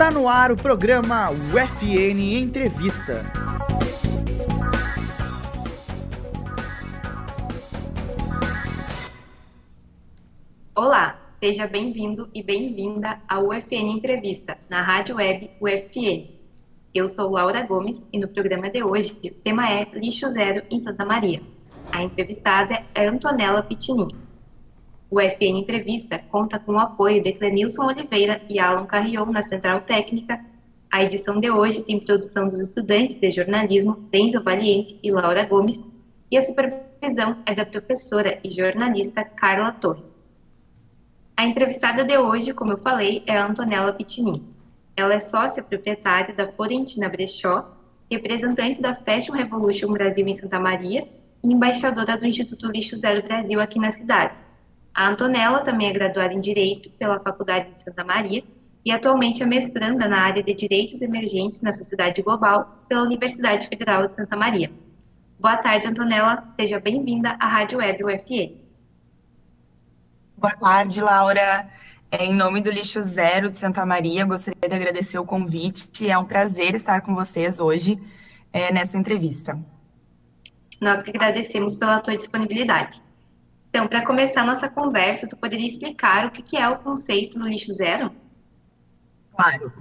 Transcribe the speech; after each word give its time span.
Está 0.00 0.10
no 0.10 0.26
ar 0.26 0.50
o 0.50 0.56
programa 0.56 1.28
UFN 1.30 2.40
Entrevista. 2.40 3.22
Olá, 10.74 11.20
seja 11.38 11.66
bem-vindo 11.66 12.30
e 12.34 12.42
bem-vinda 12.42 13.20
ao 13.28 13.48
UFN 13.48 13.90
Entrevista, 13.90 14.56
na 14.70 14.80
rádio 14.80 15.16
web 15.16 15.50
UFN. 15.60 16.30
Eu 16.94 17.06
sou 17.06 17.30
Laura 17.30 17.60
Gomes 17.66 18.08
e 18.10 18.18
no 18.18 18.28
programa 18.28 18.70
de 18.70 18.82
hoje 18.82 19.14
o 19.22 19.34
tema 19.42 19.68
é 19.68 19.86
Lixo 19.92 20.30
Zero 20.30 20.62
em 20.70 20.78
Santa 20.78 21.04
Maria. 21.04 21.42
A 21.92 22.02
entrevistada 22.02 22.86
é 22.94 23.06
Antonella 23.06 23.62
Pitininho. 23.62 24.29
O 25.10 25.20
FN 25.20 25.58
Entrevista 25.58 26.20
conta 26.30 26.56
com 26.56 26.74
o 26.74 26.78
apoio 26.78 27.20
de 27.20 27.32
Clenilson 27.32 27.86
Oliveira 27.86 28.40
e 28.48 28.60
Alan 28.60 28.86
Carrion 28.86 29.26
na 29.26 29.42
Central 29.42 29.80
Técnica. 29.80 30.40
A 30.88 31.02
edição 31.02 31.40
de 31.40 31.50
hoje 31.50 31.82
tem 31.82 31.98
produção 31.98 32.48
dos 32.48 32.60
estudantes 32.60 33.16
de 33.16 33.28
jornalismo 33.28 33.94
Denzel 34.12 34.44
Valiente 34.44 34.96
e 35.02 35.10
Laura 35.10 35.44
Gomes, 35.44 35.84
e 36.30 36.36
a 36.36 36.40
supervisão 36.40 37.38
é 37.44 37.56
da 37.56 37.66
professora 37.66 38.38
e 38.44 38.52
jornalista 38.52 39.24
Carla 39.24 39.72
Torres. 39.72 40.16
A 41.36 41.44
entrevistada 41.44 42.04
de 42.04 42.16
hoje, 42.16 42.54
como 42.54 42.74
eu 42.74 42.78
falei, 42.78 43.24
é 43.26 43.36
a 43.36 43.48
Antonella 43.48 43.92
Pitinin. 43.92 44.46
Ela 44.96 45.14
é 45.14 45.18
sócia 45.18 45.60
proprietária 45.60 46.32
da 46.32 46.52
Florentina 46.52 47.08
Brechó, 47.08 47.68
representante 48.08 48.80
da 48.80 48.94
Fashion 48.94 49.32
Revolution 49.32 49.92
Brasil 49.92 50.24
em 50.28 50.34
Santa 50.34 50.60
Maria 50.60 51.08
e 51.42 51.52
embaixadora 51.52 52.16
do 52.16 52.26
Instituto 52.26 52.68
Lixo 52.68 52.96
Zero 52.96 53.24
Brasil 53.24 53.60
aqui 53.60 53.80
na 53.80 53.90
cidade. 53.90 54.49
A 54.94 55.08
Antonella 55.08 55.60
também 55.60 55.88
é 55.88 55.92
graduada 55.92 56.34
em 56.34 56.40
Direito 56.40 56.90
pela 56.90 57.20
Faculdade 57.20 57.72
de 57.72 57.80
Santa 57.80 58.04
Maria 58.04 58.42
e 58.84 58.90
atualmente 58.90 59.42
é 59.42 59.46
mestranda 59.46 60.08
na 60.08 60.20
área 60.20 60.42
de 60.42 60.54
Direitos 60.54 61.02
Emergentes 61.02 61.60
na 61.62 61.72
Sociedade 61.72 62.22
Global 62.22 62.84
pela 62.88 63.02
Universidade 63.02 63.68
Federal 63.68 64.08
de 64.08 64.16
Santa 64.16 64.36
Maria. 64.36 64.70
Boa 65.38 65.56
tarde, 65.56 65.88
Antonella. 65.88 66.44
Seja 66.48 66.80
bem-vinda 66.80 67.36
à 67.38 67.46
Rádio 67.46 67.78
Web 67.78 68.04
UFN. 68.04 68.56
Boa 70.36 70.54
tarde, 70.54 71.00
Laura. 71.00 71.68
É, 72.10 72.24
em 72.24 72.34
nome 72.34 72.60
do 72.60 72.70
Lixo 72.70 73.02
Zero 73.04 73.50
de 73.50 73.56
Santa 73.56 73.86
Maria, 73.86 74.24
gostaria 74.24 74.68
de 74.68 74.74
agradecer 74.74 75.18
o 75.18 75.24
convite. 75.24 76.10
É 76.10 76.18
um 76.18 76.24
prazer 76.24 76.74
estar 76.74 77.02
com 77.02 77.14
vocês 77.14 77.60
hoje 77.60 77.98
é, 78.52 78.72
nessa 78.72 78.98
entrevista. 78.98 79.58
Nós 80.80 81.02
que 81.02 81.10
agradecemos 81.10 81.76
pela 81.76 82.00
tua 82.00 82.16
disponibilidade. 82.16 83.00
Então, 83.70 83.86
para 83.86 84.04
começar 84.04 84.44
nossa 84.44 84.68
conversa, 84.68 85.28
tu 85.28 85.36
poderia 85.36 85.66
explicar 85.66 86.26
o 86.26 86.30
que 86.30 86.56
é 86.56 86.68
o 86.68 86.78
conceito 86.78 87.38
do 87.38 87.46
lixo 87.46 87.72
zero? 87.72 88.10
Claro. 89.32 89.72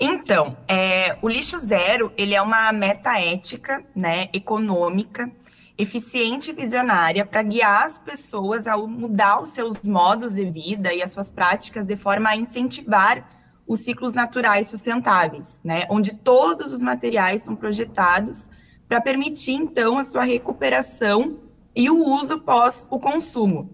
Então, 0.00 0.56
é, 0.66 1.16
o 1.22 1.28
lixo 1.28 1.58
zero 1.60 2.12
ele 2.16 2.34
é 2.34 2.42
uma 2.42 2.72
meta 2.72 3.18
ética, 3.20 3.84
né, 3.94 4.28
econômica, 4.32 5.30
eficiente 5.78 6.50
e 6.50 6.52
visionária 6.52 7.24
para 7.24 7.40
guiar 7.42 7.84
as 7.84 7.98
pessoas 7.98 8.66
a 8.66 8.76
mudar 8.76 9.40
os 9.40 9.50
seus 9.50 9.80
modos 9.82 10.34
de 10.34 10.44
vida 10.50 10.92
e 10.92 11.00
as 11.00 11.12
suas 11.12 11.30
práticas 11.30 11.86
de 11.86 11.96
forma 11.96 12.30
a 12.30 12.36
incentivar 12.36 13.26
os 13.66 13.78
ciclos 13.80 14.12
naturais 14.12 14.66
sustentáveis, 14.66 15.60
né, 15.62 15.86
onde 15.88 16.12
todos 16.12 16.72
os 16.72 16.82
materiais 16.82 17.42
são 17.42 17.54
projetados 17.54 18.42
para 18.88 19.00
permitir 19.00 19.52
então 19.52 19.98
a 19.98 20.02
sua 20.02 20.24
recuperação 20.24 21.45
e 21.76 21.90
o 21.90 22.02
uso 22.02 22.40
pós 22.40 22.86
o 22.90 22.98
consumo. 22.98 23.70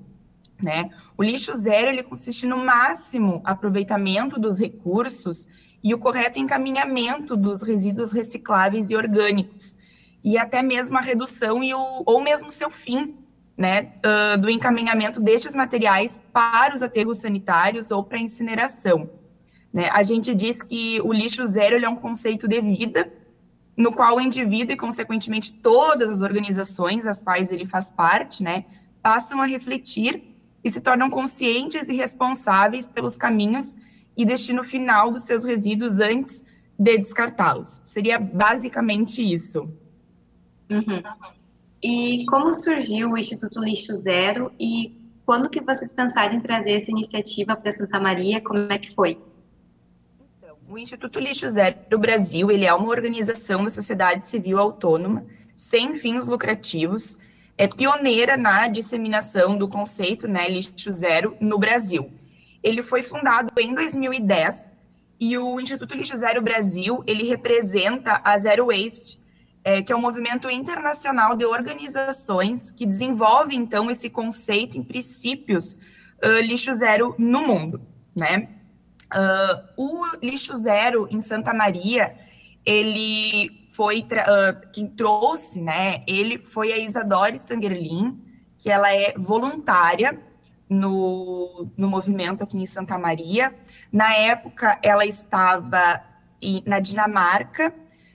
Né? 0.61 0.91
O 1.17 1.22
lixo 1.22 1.56
zero 1.56 1.91
ele 1.91 2.03
consiste 2.03 2.45
no 2.47 2.56
máximo 2.56 3.41
aproveitamento 3.45 4.39
dos 4.39 4.58
recursos 4.58 5.48
e 5.83 5.95
o 5.95 5.98
correto 5.98 6.39
encaminhamento 6.39 7.36
dos 7.36 7.62
resíduos 7.62 8.12
recicláveis 8.12 8.91
e 8.91 8.97
orgânicos, 8.97 9.77
e 10.23 10.39
até 10.39 10.62
mesmo 10.62 10.97
a 10.97 11.00
redução 11.00 11.62
e 11.64 11.74
o, 11.74 12.02
ou 12.07 12.20
mesmo 12.20 12.51
seu 12.51 12.70
fim, 12.70 13.17
né, 13.57 13.92
uh, 13.98 14.41
do 14.41 14.48
encaminhamento 14.48 15.20
destes 15.20 15.55
materiais 15.55 16.23
para 16.33 16.74
os 16.74 16.83
aterros 16.83 17.18
sanitários 17.18 17.91
ou 17.91 18.05
para 18.05 18.18
incineração. 18.18 19.11
Né? 19.73 19.89
A 19.91 20.02
gente 20.02 20.35
diz 20.35 20.62
que 20.62 21.01
o 21.02 21.12
lixo 21.12 21.46
zero 21.46 21.85
é 21.85 21.89
um 21.89 21.96
conceito 21.96 22.46
de 22.46 22.61
vida, 22.61 23.12
no 23.77 23.92
qual 23.92 24.16
o 24.16 24.20
indivíduo 24.20 24.74
e, 24.74 24.77
consequentemente, 24.77 25.52
todas 25.52 26.10
as 26.10 26.20
organizações 26.20 27.06
às 27.06 27.18
quais 27.18 27.50
ele 27.50 27.66
faz 27.66 27.90
parte, 27.90 28.42
né, 28.42 28.64
passam 29.02 29.40
a 29.40 29.46
refletir 29.46 30.22
e 30.62 30.70
se 30.70 30.80
tornam 30.80 31.10
conscientes 31.10 31.88
e 31.88 31.94
responsáveis 31.94 32.86
pelos 32.86 33.16
caminhos 33.16 33.77
e 34.16 34.24
destino 34.24 34.62
final 34.62 35.11
dos 35.11 35.22
seus 35.22 35.42
resíduos 35.42 36.00
antes 36.00 36.44
de 36.78 36.98
descartá-los. 36.98 37.80
Seria 37.84 38.18
basicamente 38.18 39.22
isso. 39.22 39.68
Uhum. 40.70 41.02
E 41.82 42.24
como 42.27 42.55
surgiu 42.55 43.11
o 43.11 43.18
Instituto 43.18 43.61
Lixo 43.61 43.92
Zero 43.94 44.52
e 44.58 44.96
quando 45.24 45.48
que 45.48 45.61
vocês 45.61 45.92
pensaram 45.92 46.34
em 46.34 46.40
trazer 46.40 46.72
essa 46.72 46.90
iniciativa 46.90 47.56
para 47.56 47.72
Santa 47.72 47.98
Maria? 47.98 48.40
Como 48.40 48.72
é 48.72 48.78
que 48.78 48.94
foi? 48.94 49.18
O 50.72 50.78
Instituto 50.78 51.20
Lixo 51.20 51.46
Zero 51.50 51.77
do 51.90 51.98
Brasil 51.98 52.50
ele 52.50 52.64
é 52.64 52.72
uma 52.72 52.88
organização 52.88 53.62
da 53.62 53.68
sociedade 53.68 54.24
civil 54.24 54.58
autônoma, 54.58 55.27
sem 55.55 55.92
fins 55.92 56.27
lucrativos, 56.27 57.18
é 57.58 57.68
pioneira 57.68 58.38
na 58.38 58.68
disseminação 58.68 59.58
do 59.58 59.68
conceito 59.68 60.27
né, 60.27 60.48
lixo 60.48 60.90
zero 60.90 61.36
no 61.38 61.58
Brasil. 61.58 62.11
Ele 62.62 62.80
foi 62.82 63.02
fundado 63.02 63.52
em 63.58 63.74
2010 63.74 64.72
e 65.20 65.36
o 65.36 65.61
Instituto 65.61 65.94
Lixo 65.94 66.16
Zero 66.16 66.40
Brasil 66.40 67.05
ele 67.06 67.24
representa 67.24 68.22
a 68.24 68.38
Zero 68.38 68.68
Waste, 68.68 69.20
é, 69.62 69.82
que 69.82 69.92
é 69.92 69.96
um 69.96 70.00
movimento 70.00 70.48
internacional 70.48 71.36
de 71.36 71.44
organizações 71.44 72.70
que 72.70 72.86
desenvolve 72.86 73.55
então 73.55 73.90
esse 73.90 74.08
conceito 74.08 74.78
em 74.78 74.82
princípios 74.82 75.74
uh, 76.24 76.40
lixo 76.40 76.72
zero 76.72 77.14
no 77.18 77.46
mundo, 77.46 77.78
né? 78.16 78.61
Uh, 79.14 79.62
o 79.77 80.17
lixo 80.23 80.56
zero 80.56 81.06
em 81.11 81.20
Santa 81.20 81.52
Maria, 81.52 82.17
ele 82.64 83.67
foi 83.73 84.00
uh, 84.00 84.70
quem 84.73 84.86
trouxe, 84.86 85.61
né? 85.61 86.02
Ele 86.06 86.39
foi 86.45 86.73
a 86.73 86.78
Isadora 86.78 87.34
Stangerlin, 87.34 88.18
que 88.58 88.70
ela 88.70 88.95
é 88.95 89.12
voluntária 89.17 90.18
no, 90.68 91.68
no 91.77 91.89
movimento 91.89 92.42
aqui 92.42 92.56
em 92.56 92.67
Santa 92.67 92.96
Maria. 92.98 93.55
Na 93.92 94.14
época, 94.14 94.78
ela 94.83 95.05
estava 95.05 96.02
em, 96.40 96.62
na 96.67 96.79
Dinamarca. 96.80 97.74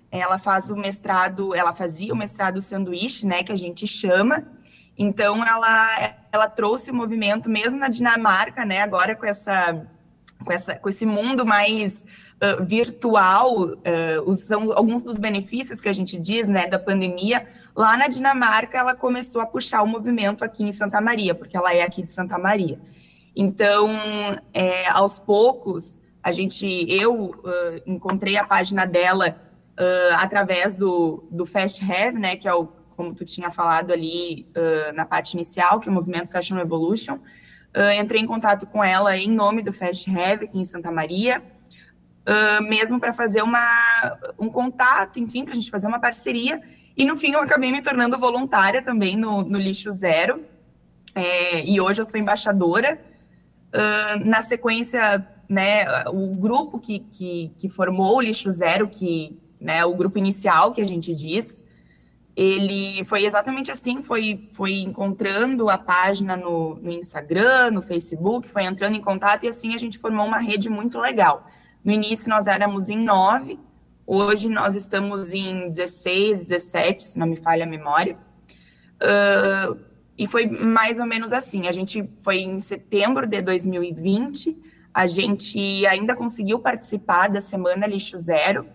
Ela 0.09 0.39
faz 0.39 0.69
o 0.69 0.75
mestrado, 0.75 1.53
ela 1.53 1.73
fazia 1.73 2.13
o 2.13 2.17
mestrado 2.17 2.61
sanduíche, 2.61 3.25
né? 3.27 3.43
Que 3.43 3.51
a 3.51 3.57
gente 3.57 3.85
chama. 3.85 4.45
Então, 4.97 5.45
ela, 5.45 6.15
ela 6.31 6.49
trouxe 6.49 6.89
o 6.89 6.95
movimento 6.95 7.49
mesmo 7.49 7.79
na 7.79 7.89
Dinamarca, 7.89 8.65
né? 8.65 8.81
Agora 8.81 9.15
com 9.15 9.25
essa 9.25 9.85
com, 10.43 10.51
essa, 10.51 10.75
com 10.75 10.89
esse 10.89 11.05
mundo 11.05 11.45
mais 11.45 12.03
uh, 12.41 12.63
virtual, 12.63 13.69
uh, 13.69 14.35
são 14.35 14.71
alguns 14.73 15.01
dos 15.01 15.17
benefícios 15.17 15.81
que 15.81 15.89
a 15.89 15.93
gente 15.93 16.17
diz, 16.17 16.47
né, 16.47 16.67
da 16.67 16.79
pandemia, 16.79 17.47
lá 17.75 17.97
na 17.97 18.07
Dinamarca 18.07 18.77
ela 18.77 18.95
começou 18.95 19.41
a 19.41 19.45
puxar 19.45 19.81
o 19.81 19.87
movimento 19.87 20.43
aqui 20.43 20.63
em 20.63 20.71
Santa 20.71 21.01
Maria, 21.01 21.35
porque 21.35 21.55
ela 21.55 21.73
é 21.73 21.81
aqui 21.81 22.03
de 22.03 22.11
Santa 22.11 22.37
Maria. 22.37 22.79
Então, 23.35 23.91
é, 24.53 24.87
aos 24.89 25.19
poucos, 25.19 25.99
a 26.23 26.31
gente, 26.31 26.65
eu 26.89 27.25
uh, 27.25 27.81
encontrei 27.85 28.35
a 28.37 28.43
página 28.43 28.85
dela 28.85 29.35
através 30.17 30.73
do, 30.73 31.23
do 31.29 31.45
Fast 31.45 31.83
Have, 31.83 32.17
né, 32.17 32.35
que 32.35 32.47
é 32.47 32.53
o, 32.53 32.67
como 32.95 33.13
tu 33.13 33.23
tinha 33.23 33.51
falado 33.51 33.91
ali 33.91 34.47
na 34.95 35.05
parte 35.05 35.35
inicial, 35.35 35.79
que 35.79 35.87
é 35.87 35.91
o 35.91 35.93
movimento 35.93 36.31
Fashion 36.31 36.55
Revolution, 36.55 37.19
Uh, 37.77 38.01
entrei 38.01 38.19
em 38.19 38.25
contato 38.25 38.65
com 38.65 38.83
ela 38.83 39.15
em 39.15 39.31
nome 39.31 39.61
do 39.61 39.71
Fast 39.71 40.09
Have 40.09 40.45
aqui 40.45 40.57
em 40.57 40.63
Santa 40.63 40.91
Maria, 40.91 41.43
uh, 42.25 42.63
mesmo 42.63 42.99
para 42.99 43.13
fazer 43.13 43.43
uma, 43.43 44.17
um 44.39 44.49
contato, 44.49 45.19
enfim, 45.19 45.43
para 45.43 45.51
a 45.51 45.55
gente 45.55 45.69
fazer 45.69 45.85
uma 45.85 45.99
parceria. 45.99 46.59
E 46.97 47.05
no 47.05 47.15
fim 47.15 47.33
eu 47.33 47.39
acabei 47.39 47.71
me 47.71 47.79
tornando 47.79 48.17
voluntária 48.17 48.81
também 48.81 49.15
no, 49.15 49.43
no 49.43 49.59
Lixo 49.59 49.91
Zero. 49.91 50.43
É, 51.13 51.63
e 51.63 51.79
hoje 51.79 52.01
eu 52.01 52.05
sou 52.05 52.19
embaixadora. 52.19 52.99
Uh, 53.67 54.25
na 54.25 54.41
sequência, 54.41 55.27
né, 55.47 55.85
o 56.07 56.35
grupo 56.35 56.79
que, 56.79 56.97
que, 56.97 57.51
que 57.59 57.69
formou 57.69 58.17
o 58.17 58.21
Lixo 58.21 58.49
Zero, 58.49 58.87
que 58.87 59.39
né, 59.61 59.85
o 59.85 59.93
grupo 59.93 60.17
inicial 60.17 60.71
que 60.71 60.81
a 60.81 60.85
gente 60.85 61.13
diz, 61.13 61.63
ele 62.37 63.03
foi 63.03 63.25
exatamente 63.25 63.71
assim, 63.71 64.03
foi, 64.03 64.47
foi 64.53 64.73
encontrando 64.75 65.71
a 65.71 65.77
página 65.77 66.37
no, 66.37 66.75
no, 66.75 66.91
Instagram, 66.91 67.71
no 67.71 67.81
Facebook, 67.81 68.47
foi 68.47 68.61
entrando 68.61 68.95
em 68.95 69.01
contato 69.01 69.43
e 69.43 69.47
assim 69.47 69.73
a 69.73 69.77
gente 69.79 69.97
formou 69.97 70.23
uma 70.23 70.37
rede 70.37 70.69
muito 70.69 70.99
legal. 70.99 71.47
No 71.83 71.91
início 71.91 72.29
nós 72.29 72.45
éramos 72.45 72.89
em 72.89 73.03
nove, 73.03 73.59
hoje 74.05 74.49
nós 74.49 74.75
estamos 74.75 75.33
em 75.33 75.71
16, 75.71 76.49
17, 76.49 77.07
se 77.07 77.17
não 77.17 77.25
me 77.25 77.37
falha 77.37 77.63
a 77.63 77.67
memória. 77.67 78.15
Uh, 79.01 79.79
e 80.15 80.27
foi 80.27 80.45
mais 80.45 80.99
ou 80.99 81.07
menos 81.07 81.33
assim, 81.33 81.67
a 81.67 81.71
gente 81.71 82.07
foi 82.21 82.37
em 82.37 82.59
setembro 82.59 83.25
de 83.25 83.41
2020, 83.41 84.55
a 84.93 85.07
gente 85.07 85.87
ainda 85.87 86.15
conseguiu 86.15 86.59
participar 86.59 87.29
da 87.29 87.41
Semana 87.41 87.87
Lixo 87.87 88.15
Zero, 88.19 88.67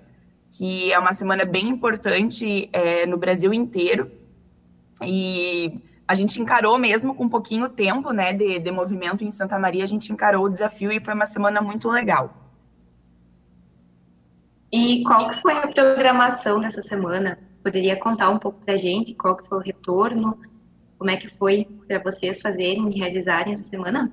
que 0.52 0.92
é 0.92 0.98
uma 0.98 1.14
semana 1.14 1.44
bem 1.44 1.68
importante 1.68 2.68
é, 2.72 3.06
no 3.06 3.16
Brasil 3.16 3.52
inteiro. 3.54 4.10
E 5.02 5.80
a 6.06 6.14
gente 6.14 6.40
encarou 6.40 6.78
mesmo 6.78 7.14
com 7.14 7.24
um 7.24 7.28
pouquinho 7.28 7.68
tempo 7.70 8.12
né, 8.12 8.34
de, 8.34 8.58
de 8.58 8.70
movimento 8.70 9.24
em 9.24 9.32
Santa 9.32 9.58
Maria, 9.58 9.82
a 9.82 9.88
gente 9.88 10.12
encarou 10.12 10.44
o 10.44 10.50
desafio 10.50 10.92
e 10.92 11.00
foi 11.00 11.14
uma 11.14 11.26
semana 11.26 11.62
muito 11.62 11.88
legal. 11.88 12.36
E 14.70 15.02
qual 15.04 15.30
que 15.30 15.40
foi 15.40 15.54
a 15.54 15.68
programação 15.68 16.60
dessa 16.60 16.82
semana? 16.82 17.38
Poderia 17.62 17.96
contar 17.96 18.28
um 18.30 18.38
pouco 18.38 18.60
para 18.60 18.74
a 18.74 18.76
gente 18.76 19.14
qual 19.14 19.36
que 19.36 19.48
foi 19.48 19.58
o 19.58 19.62
retorno? 19.62 20.38
Como 20.98 21.10
é 21.10 21.16
que 21.16 21.28
foi 21.28 21.66
para 21.88 21.98
vocês 21.98 22.40
fazerem 22.40 22.90
e 22.90 22.98
realizarem 22.98 23.54
essa 23.54 23.64
semana? 23.64 24.12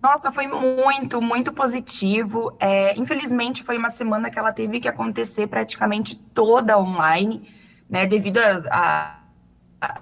Nossa, 0.00 0.30
foi 0.30 0.46
muito, 0.46 1.20
muito 1.20 1.52
positivo. 1.52 2.56
É, 2.60 2.96
infelizmente, 2.96 3.64
foi 3.64 3.76
uma 3.76 3.90
semana 3.90 4.30
que 4.30 4.38
ela 4.38 4.52
teve 4.52 4.78
que 4.78 4.88
acontecer 4.88 5.48
praticamente 5.48 6.14
toda 6.14 6.78
online, 6.78 7.48
né? 7.90 8.06
Devido 8.06 8.38
a, 8.38 9.18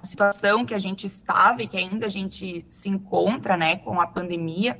situação 0.01 0.65
que 0.65 0.73
a 0.73 0.79
gente 0.79 1.05
estava 1.05 1.61
e 1.61 1.67
que 1.67 1.77
ainda 1.77 2.07
a 2.07 2.09
gente 2.09 2.65
se 2.69 2.89
encontra, 2.89 3.55
né, 3.55 3.77
com 3.77 4.01
a 4.01 4.07
pandemia. 4.07 4.79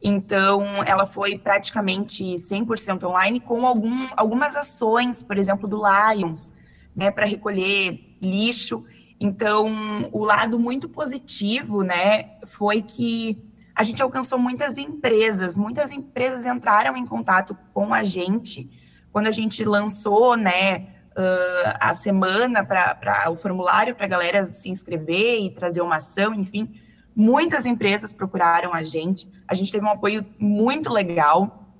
Então, 0.00 0.62
ela 0.84 1.06
foi 1.06 1.36
praticamente 1.36 2.22
100% 2.22 3.02
online, 3.02 3.40
com 3.40 3.66
algum, 3.66 4.06
algumas 4.16 4.54
ações, 4.54 5.24
por 5.24 5.36
exemplo, 5.36 5.68
do 5.68 5.82
Lions, 5.82 6.52
né, 6.94 7.10
para 7.10 7.26
recolher 7.26 8.16
lixo. 8.22 8.84
Então, 9.18 10.08
o 10.12 10.24
lado 10.24 10.56
muito 10.56 10.88
positivo, 10.88 11.82
né, 11.82 12.36
foi 12.46 12.80
que 12.80 13.47
a 13.78 13.84
gente 13.84 14.02
alcançou 14.02 14.40
muitas 14.40 14.76
empresas, 14.76 15.56
muitas 15.56 15.92
empresas 15.92 16.44
entraram 16.44 16.96
em 16.96 17.06
contato 17.06 17.56
com 17.72 17.94
a 17.94 18.02
gente 18.02 18.68
quando 19.12 19.28
a 19.28 19.30
gente 19.30 19.64
lançou, 19.64 20.36
né, 20.36 20.88
uh, 21.16 21.76
a 21.78 21.94
semana 21.94 22.64
para 22.64 23.30
o 23.30 23.36
formulário 23.36 23.94
para 23.94 24.06
a 24.06 24.08
galera 24.08 24.46
se 24.46 24.68
inscrever 24.68 25.38
e 25.38 25.50
trazer 25.50 25.80
uma 25.80 25.96
ação, 25.96 26.34
enfim, 26.34 26.74
muitas 27.14 27.64
empresas 27.66 28.12
procuraram 28.12 28.74
a 28.74 28.82
gente, 28.82 29.30
a 29.46 29.54
gente 29.54 29.70
teve 29.70 29.84
um 29.84 29.90
apoio 29.90 30.26
muito 30.40 30.92
legal, 30.92 31.72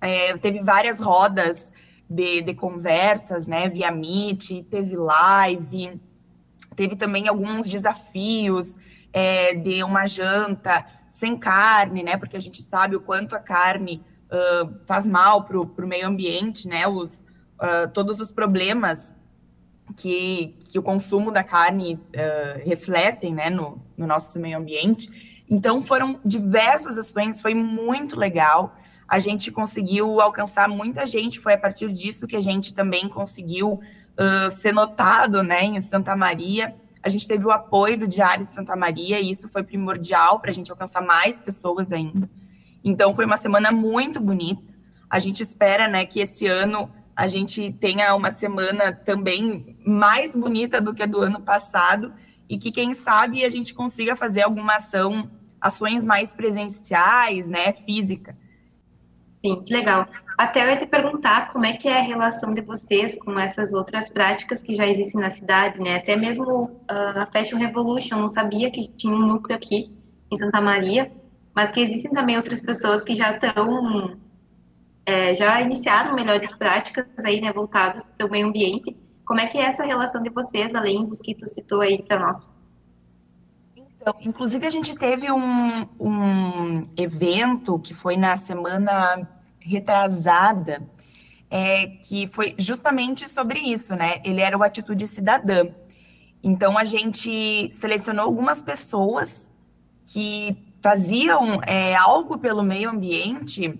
é, 0.00 0.38
teve 0.38 0.60
várias 0.60 1.00
rodas 1.00 1.72
de, 2.08 2.42
de 2.42 2.54
conversas, 2.54 3.48
né, 3.48 3.68
via 3.68 3.90
Meet, 3.90 4.64
teve 4.70 4.94
live, 4.94 6.00
teve 6.76 6.94
também 6.94 7.26
alguns 7.26 7.66
desafios 7.66 8.76
é, 9.12 9.52
de 9.52 9.82
uma 9.82 10.06
janta 10.06 10.86
sem 11.10 11.36
carne, 11.36 12.02
né? 12.02 12.16
Porque 12.16 12.36
a 12.36 12.40
gente 12.40 12.62
sabe 12.62 12.94
o 12.94 13.00
quanto 13.00 13.34
a 13.34 13.40
carne 13.40 14.02
uh, 14.30 14.72
faz 14.86 15.06
mal 15.06 15.44
para 15.44 15.58
o 15.58 15.86
meio 15.86 16.06
ambiente, 16.06 16.68
né? 16.68 16.86
Os, 16.86 17.26
uh, 17.60 17.90
todos 17.92 18.20
os 18.20 18.30
problemas 18.30 19.14
que, 19.96 20.56
que 20.64 20.78
o 20.78 20.82
consumo 20.82 21.32
da 21.32 21.42
carne 21.42 21.94
uh, 21.94 22.64
refletem, 22.64 23.34
né? 23.34 23.50
No, 23.50 23.82
no 23.98 24.06
nosso 24.06 24.38
meio 24.38 24.56
ambiente. 24.56 25.44
Então 25.50 25.82
foram 25.82 26.20
diversas 26.24 26.96
ações, 26.96 27.42
foi 27.42 27.54
muito 27.54 28.16
legal. 28.16 28.76
A 29.08 29.18
gente 29.18 29.50
conseguiu 29.50 30.20
alcançar 30.20 30.68
muita 30.68 31.04
gente. 31.04 31.40
Foi 31.40 31.54
a 31.54 31.58
partir 31.58 31.92
disso 31.92 32.28
que 32.28 32.36
a 32.36 32.40
gente 32.40 32.72
também 32.72 33.08
conseguiu 33.08 33.80
ser 34.58 34.72
notado, 34.72 35.42
né? 35.42 35.64
Em 35.64 35.80
Santa 35.80 36.14
Maria. 36.14 36.76
A 37.02 37.08
gente 37.08 37.26
teve 37.26 37.44
o 37.46 37.50
apoio 37.50 37.98
do 37.98 38.06
Diário 38.06 38.46
de 38.46 38.52
Santa 38.52 38.76
Maria 38.76 39.20
e 39.20 39.30
isso 39.30 39.48
foi 39.48 39.62
primordial 39.62 40.38
para 40.40 40.50
a 40.50 40.54
gente 40.54 40.70
alcançar 40.70 41.00
mais 41.00 41.38
pessoas 41.38 41.92
ainda. 41.92 42.28
Então, 42.84 43.14
foi 43.14 43.24
uma 43.24 43.36
semana 43.36 43.70
muito 43.70 44.20
bonita. 44.20 44.62
A 45.08 45.18
gente 45.18 45.42
espera 45.42 45.88
né, 45.88 46.04
que 46.04 46.20
esse 46.20 46.46
ano 46.46 46.90
a 47.16 47.26
gente 47.26 47.72
tenha 47.72 48.14
uma 48.14 48.30
semana 48.30 48.92
também 48.92 49.76
mais 49.84 50.34
bonita 50.34 50.80
do 50.80 50.94
que 50.94 51.02
a 51.02 51.06
do 51.06 51.20
ano 51.20 51.40
passado 51.40 52.12
e 52.48 52.56
que, 52.56 52.70
quem 52.70 52.94
sabe, 52.94 53.44
a 53.44 53.50
gente 53.50 53.74
consiga 53.74 54.16
fazer 54.16 54.42
alguma 54.42 54.76
ação, 54.76 55.30
ações 55.60 56.04
mais 56.04 56.32
presenciais, 56.32 57.48
né, 57.48 57.72
física. 57.72 58.36
Sim, 59.44 59.62
que 59.64 59.72
legal. 59.72 60.06
Até 60.36 60.62
eu 60.62 60.68
ia 60.68 60.76
te 60.76 60.86
perguntar 60.86 61.50
como 61.52 61.64
é 61.64 61.74
que 61.74 61.88
é 61.88 61.98
a 61.98 62.02
relação 62.02 62.52
de 62.52 62.60
vocês 62.60 63.18
com 63.18 63.38
essas 63.38 63.72
outras 63.72 64.08
práticas 64.10 64.62
que 64.62 64.74
já 64.74 64.86
existem 64.86 65.20
na 65.20 65.30
cidade, 65.30 65.80
né? 65.80 65.96
Até 65.96 66.14
mesmo 66.14 66.64
uh, 66.64 67.20
a 67.20 67.26
Fashion 67.26 67.58
Revolution, 67.58 68.16
eu 68.16 68.20
não 68.20 68.28
sabia 68.28 68.70
que 68.70 68.90
tinha 68.92 69.14
um 69.14 69.26
núcleo 69.26 69.56
aqui 69.56 69.90
em 70.30 70.36
Santa 70.36 70.60
Maria, 70.60 71.10
mas 71.54 71.70
que 71.70 71.80
existem 71.80 72.12
também 72.12 72.36
outras 72.36 72.62
pessoas 72.62 73.02
que 73.02 73.14
já 73.14 73.32
estão, 73.32 74.18
é, 75.06 75.34
já 75.34 75.60
iniciaram 75.62 76.14
melhores 76.14 76.52
práticas 76.52 77.06
aí, 77.24 77.40
né, 77.40 77.52
voltadas 77.52 78.08
para 78.08 78.26
o 78.26 78.30
meio 78.30 78.46
ambiente. 78.46 78.94
Como 79.24 79.40
é 79.40 79.46
que 79.46 79.58
é 79.58 79.62
essa 79.62 79.84
relação 79.84 80.22
de 80.22 80.30
vocês, 80.30 80.74
além 80.74 81.04
dos 81.04 81.20
que 81.20 81.34
tu 81.34 81.46
citou 81.46 81.80
aí 81.80 82.02
para 82.02 82.18
nós? 82.18 82.50
Então, 84.00 84.14
inclusive 84.22 84.66
a 84.66 84.70
gente 84.70 84.94
teve 84.94 85.30
um, 85.30 85.86
um 86.00 86.88
evento 86.96 87.78
que 87.78 87.92
foi 87.92 88.16
na 88.16 88.34
semana 88.34 89.28
retrasada, 89.58 90.82
é, 91.50 91.86
que 91.86 92.26
foi 92.26 92.54
justamente 92.56 93.28
sobre 93.28 93.58
isso, 93.58 93.94
né? 93.94 94.22
Ele 94.24 94.40
era 94.40 94.56
o 94.56 94.62
Atitude 94.62 95.06
Cidadã. 95.06 95.68
Então, 96.42 96.78
a 96.78 96.84
gente 96.86 97.68
selecionou 97.74 98.24
algumas 98.24 98.62
pessoas 98.62 99.50
que 100.02 100.56
faziam 100.80 101.60
é, 101.66 101.94
algo 101.94 102.38
pelo 102.38 102.62
meio 102.62 102.88
ambiente 102.88 103.78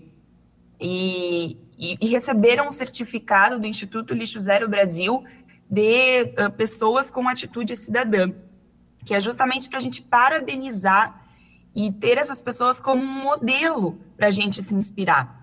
e, 0.79 1.57
e, 1.79 1.97
e, 1.99 2.07
receberam 2.07 2.67
um 2.67 2.71
certificado 2.71 3.57
do 3.57 3.65
Instituto 3.65 4.13
Lixo 4.13 4.39
Zero 4.39 4.69
Brasil 4.69 5.23
de 5.67 6.23
uh, 6.37 6.51
pessoas 6.55 7.09
com 7.09 7.27
atitude 7.27 7.75
cidadã, 7.75 8.31
que 9.05 9.13
é 9.13 9.19
justamente 9.19 9.69
para 9.69 9.77
a 9.77 9.81
gente 9.81 10.01
parabenizar 10.01 11.21
e 11.75 11.91
ter 11.91 12.17
essas 12.17 12.41
pessoas 12.41 12.79
como 12.79 13.01
um 13.01 13.23
modelo 13.23 13.97
para 14.17 14.27
a 14.27 14.31
gente 14.31 14.61
se 14.61 14.73
inspirar. 14.73 15.41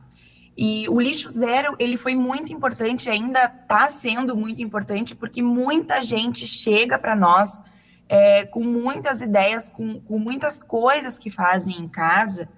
E 0.56 0.88
o 0.88 1.00
lixo 1.00 1.30
zero, 1.30 1.76
ele 1.78 1.96
foi 1.96 2.16
muito 2.16 2.52
importante, 2.52 3.08
ainda 3.08 3.44
está 3.44 3.88
sendo 3.88 4.36
muito 4.36 4.60
importante, 4.60 5.14
porque 5.14 5.40
muita 5.40 6.02
gente 6.02 6.46
chega 6.46 6.98
para 6.98 7.14
nós 7.14 7.62
é, 8.08 8.44
com 8.46 8.64
muitas 8.64 9.20
ideias, 9.20 9.68
com, 9.68 10.00
com, 10.00 10.18
muitas 10.18 10.58
coisas 10.58 11.18
que 11.18 11.30
fazem 11.30 11.78
em 11.78 11.86
casa, 11.86 12.48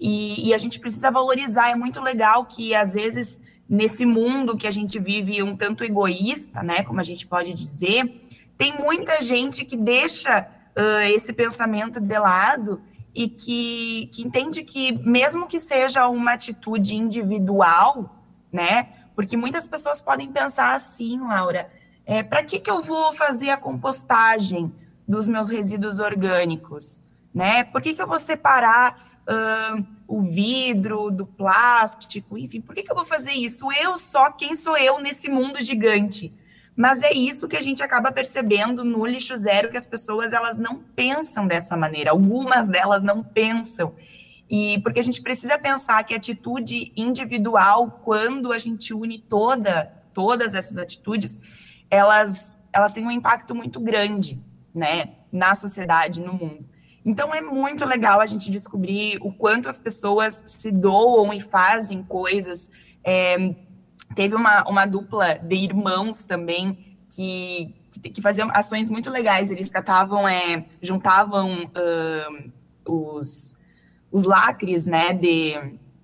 e, 0.00 0.48
e, 0.48 0.54
a 0.54 0.58
gente 0.58 0.80
precisa 0.80 1.10
valorizar. 1.10 1.70
É 1.70 1.74
muito 1.74 2.00
legal 2.00 2.46
que, 2.46 2.74
às 2.74 2.94
vezes, 2.94 3.40
nesse 3.68 4.04
mundo 4.04 4.56
que 4.56 4.66
a 4.66 4.70
gente 4.70 4.98
vive 4.98 5.42
um 5.42 5.56
tanto 5.56 5.84
egoísta, 5.84 6.62
né, 6.62 6.82
como 6.82 7.00
a 7.00 7.04
gente 7.04 7.26
pode 7.26 7.52
dizer, 7.54 8.23
tem 8.56 8.76
muita 8.78 9.20
gente 9.20 9.64
que 9.64 9.76
deixa 9.76 10.48
uh, 10.76 11.02
esse 11.12 11.32
pensamento 11.32 12.00
de 12.00 12.18
lado 12.18 12.80
e 13.14 13.28
que, 13.28 14.10
que 14.12 14.22
entende 14.22 14.62
que, 14.62 14.92
mesmo 14.92 15.46
que 15.46 15.60
seja 15.60 16.08
uma 16.08 16.32
atitude 16.32 16.94
individual, 16.94 18.22
né? 18.52 18.88
Porque 19.14 19.36
muitas 19.36 19.66
pessoas 19.66 20.02
podem 20.02 20.30
pensar 20.32 20.74
assim, 20.74 21.20
Laura, 21.20 21.70
é, 22.04 22.22
para 22.22 22.42
que, 22.42 22.58
que 22.58 22.70
eu 22.70 22.82
vou 22.82 23.12
fazer 23.12 23.50
a 23.50 23.56
compostagem 23.56 24.74
dos 25.06 25.28
meus 25.28 25.48
resíduos 25.48 26.00
orgânicos? 26.00 27.00
Né? 27.32 27.64
Por 27.64 27.80
que, 27.80 27.94
que 27.94 28.02
eu 28.02 28.06
vou 28.06 28.18
separar 28.18 29.22
uh, 29.28 29.84
o 30.06 30.22
vidro 30.22 31.10
do 31.10 31.26
plástico? 31.26 32.36
Enfim, 32.36 32.60
por 32.60 32.74
que, 32.74 32.82
que 32.82 32.90
eu 32.90 32.96
vou 32.96 33.04
fazer 33.04 33.32
isso? 33.32 33.70
Eu 33.72 33.96
só, 33.96 34.30
quem 34.30 34.54
sou 34.54 34.76
eu 34.76 34.98
nesse 35.00 35.28
mundo 35.28 35.62
gigante? 35.62 36.32
Mas 36.76 37.02
é 37.02 37.12
isso 37.12 37.46
que 37.46 37.56
a 37.56 37.62
gente 37.62 37.82
acaba 37.82 38.10
percebendo 38.10 38.82
no 38.82 39.06
lixo 39.06 39.36
zero, 39.36 39.70
que 39.70 39.76
as 39.76 39.86
pessoas 39.86 40.32
elas 40.32 40.58
não 40.58 40.78
pensam 40.78 41.46
dessa 41.46 41.76
maneira. 41.76 42.10
Algumas 42.10 42.68
delas 42.68 43.02
não 43.02 43.22
pensam. 43.22 43.94
E 44.50 44.80
porque 44.82 45.00
a 45.00 45.04
gente 45.04 45.22
precisa 45.22 45.56
pensar 45.56 46.02
que 46.04 46.14
atitude 46.14 46.92
individual, 46.96 48.00
quando 48.02 48.52
a 48.52 48.58
gente 48.58 48.92
une 48.92 49.18
toda, 49.18 49.92
todas 50.12 50.52
essas 50.52 50.76
atitudes, 50.76 51.38
elas, 51.88 52.56
elas 52.72 52.92
têm 52.92 53.06
um 53.06 53.10
impacto 53.10 53.54
muito 53.54 53.78
grande, 53.78 54.40
né, 54.74 55.14
na 55.30 55.54
sociedade, 55.54 56.20
no 56.20 56.34
mundo. 56.34 56.68
Então 57.04 57.34
é 57.34 57.40
muito 57.40 57.84
legal 57.84 58.20
a 58.20 58.26
gente 58.26 58.50
descobrir 58.50 59.18
o 59.20 59.32
quanto 59.32 59.68
as 59.68 59.78
pessoas 59.78 60.42
se 60.46 60.70
doam 60.70 61.32
e 61.32 61.40
fazem 61.40 62.02
coisas 62.02 62.70
é, 63.04 63.54
Teve 64.14 64.34
uma, 64.34 64.62
uma 64.68 64.86
dupla 64.86 65.34
de 65.34 65.56
irmãos 65.56 66.18
também 66.18 66.96
que, 67.08 67.74
que, 67.90 68.10
que 68.10 68.22
faziam 68.22 68.48
ações 68.52 68.90
muito 68.90 69.10
legais. 69.10 69.50
Eles 69.50 69.68
catavam, 69.68 70.28
é, 70.28 70.64
juntavam 70.80 71.64
uh, 71.64 72.52
os, 72.86 73.56
os 74.10 74.24
lacres 74.24 74.84
né, 74.84 75.12
de, 75.12 75.54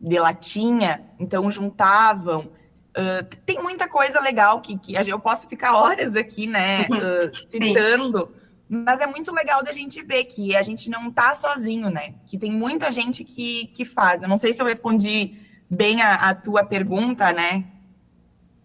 de 0.01 0.19
latinha, 0.19 1.03
então 1.19 1.51
juntavam. 1.51 2.51
Uh, 2.91 3.25
tem 3.47 3.63
muita 3.63 3.89
coisa 3.89 4.21
legal 4.21 4.61
que, 4.61 4.77
que 4.79 4.95
eu 4.95 5.21
posso 5.21 5.47
ficar 5.47 5.75
horas 5.75 6.17
aqui, 6.17 6.47
né, 6.47 6.83
uh, 6.83 7.51
citando, 7.51 8.35
Mas 8.69 9.01
é 9.01 9.07
muito 9.07 9.33
legal 9.33 9.63
da 9.63 9.73
gente 9.73 10.03
ver 10.03 10.25
que 10.25 10.57
a 10.57 10.63
gente 10.63 10.91
não 10.91 11.09
está 11.09 11.35
sozinho, 11.35 11.91
né? 11.91 12.15
Que 12.27 12.39
tem 12.39 12.53
muita 12.53 12.91
gente 12.91 13.25
que, 13.25 13.69
que 13.69 13.85
faz. 13.85 14.23
Eu 14.23 14.29
não 14.29 14.39
sei 14.39 14.53
se 14.53 14.61
eu 14.61 14.67
respondi 14.67 15.35
bem 15.69 16.03
a, 16.03 16.15
a 16.15 16.35
tua 16.35 16.65
pergunta, 16.65 17.33
né? 17.33 17.65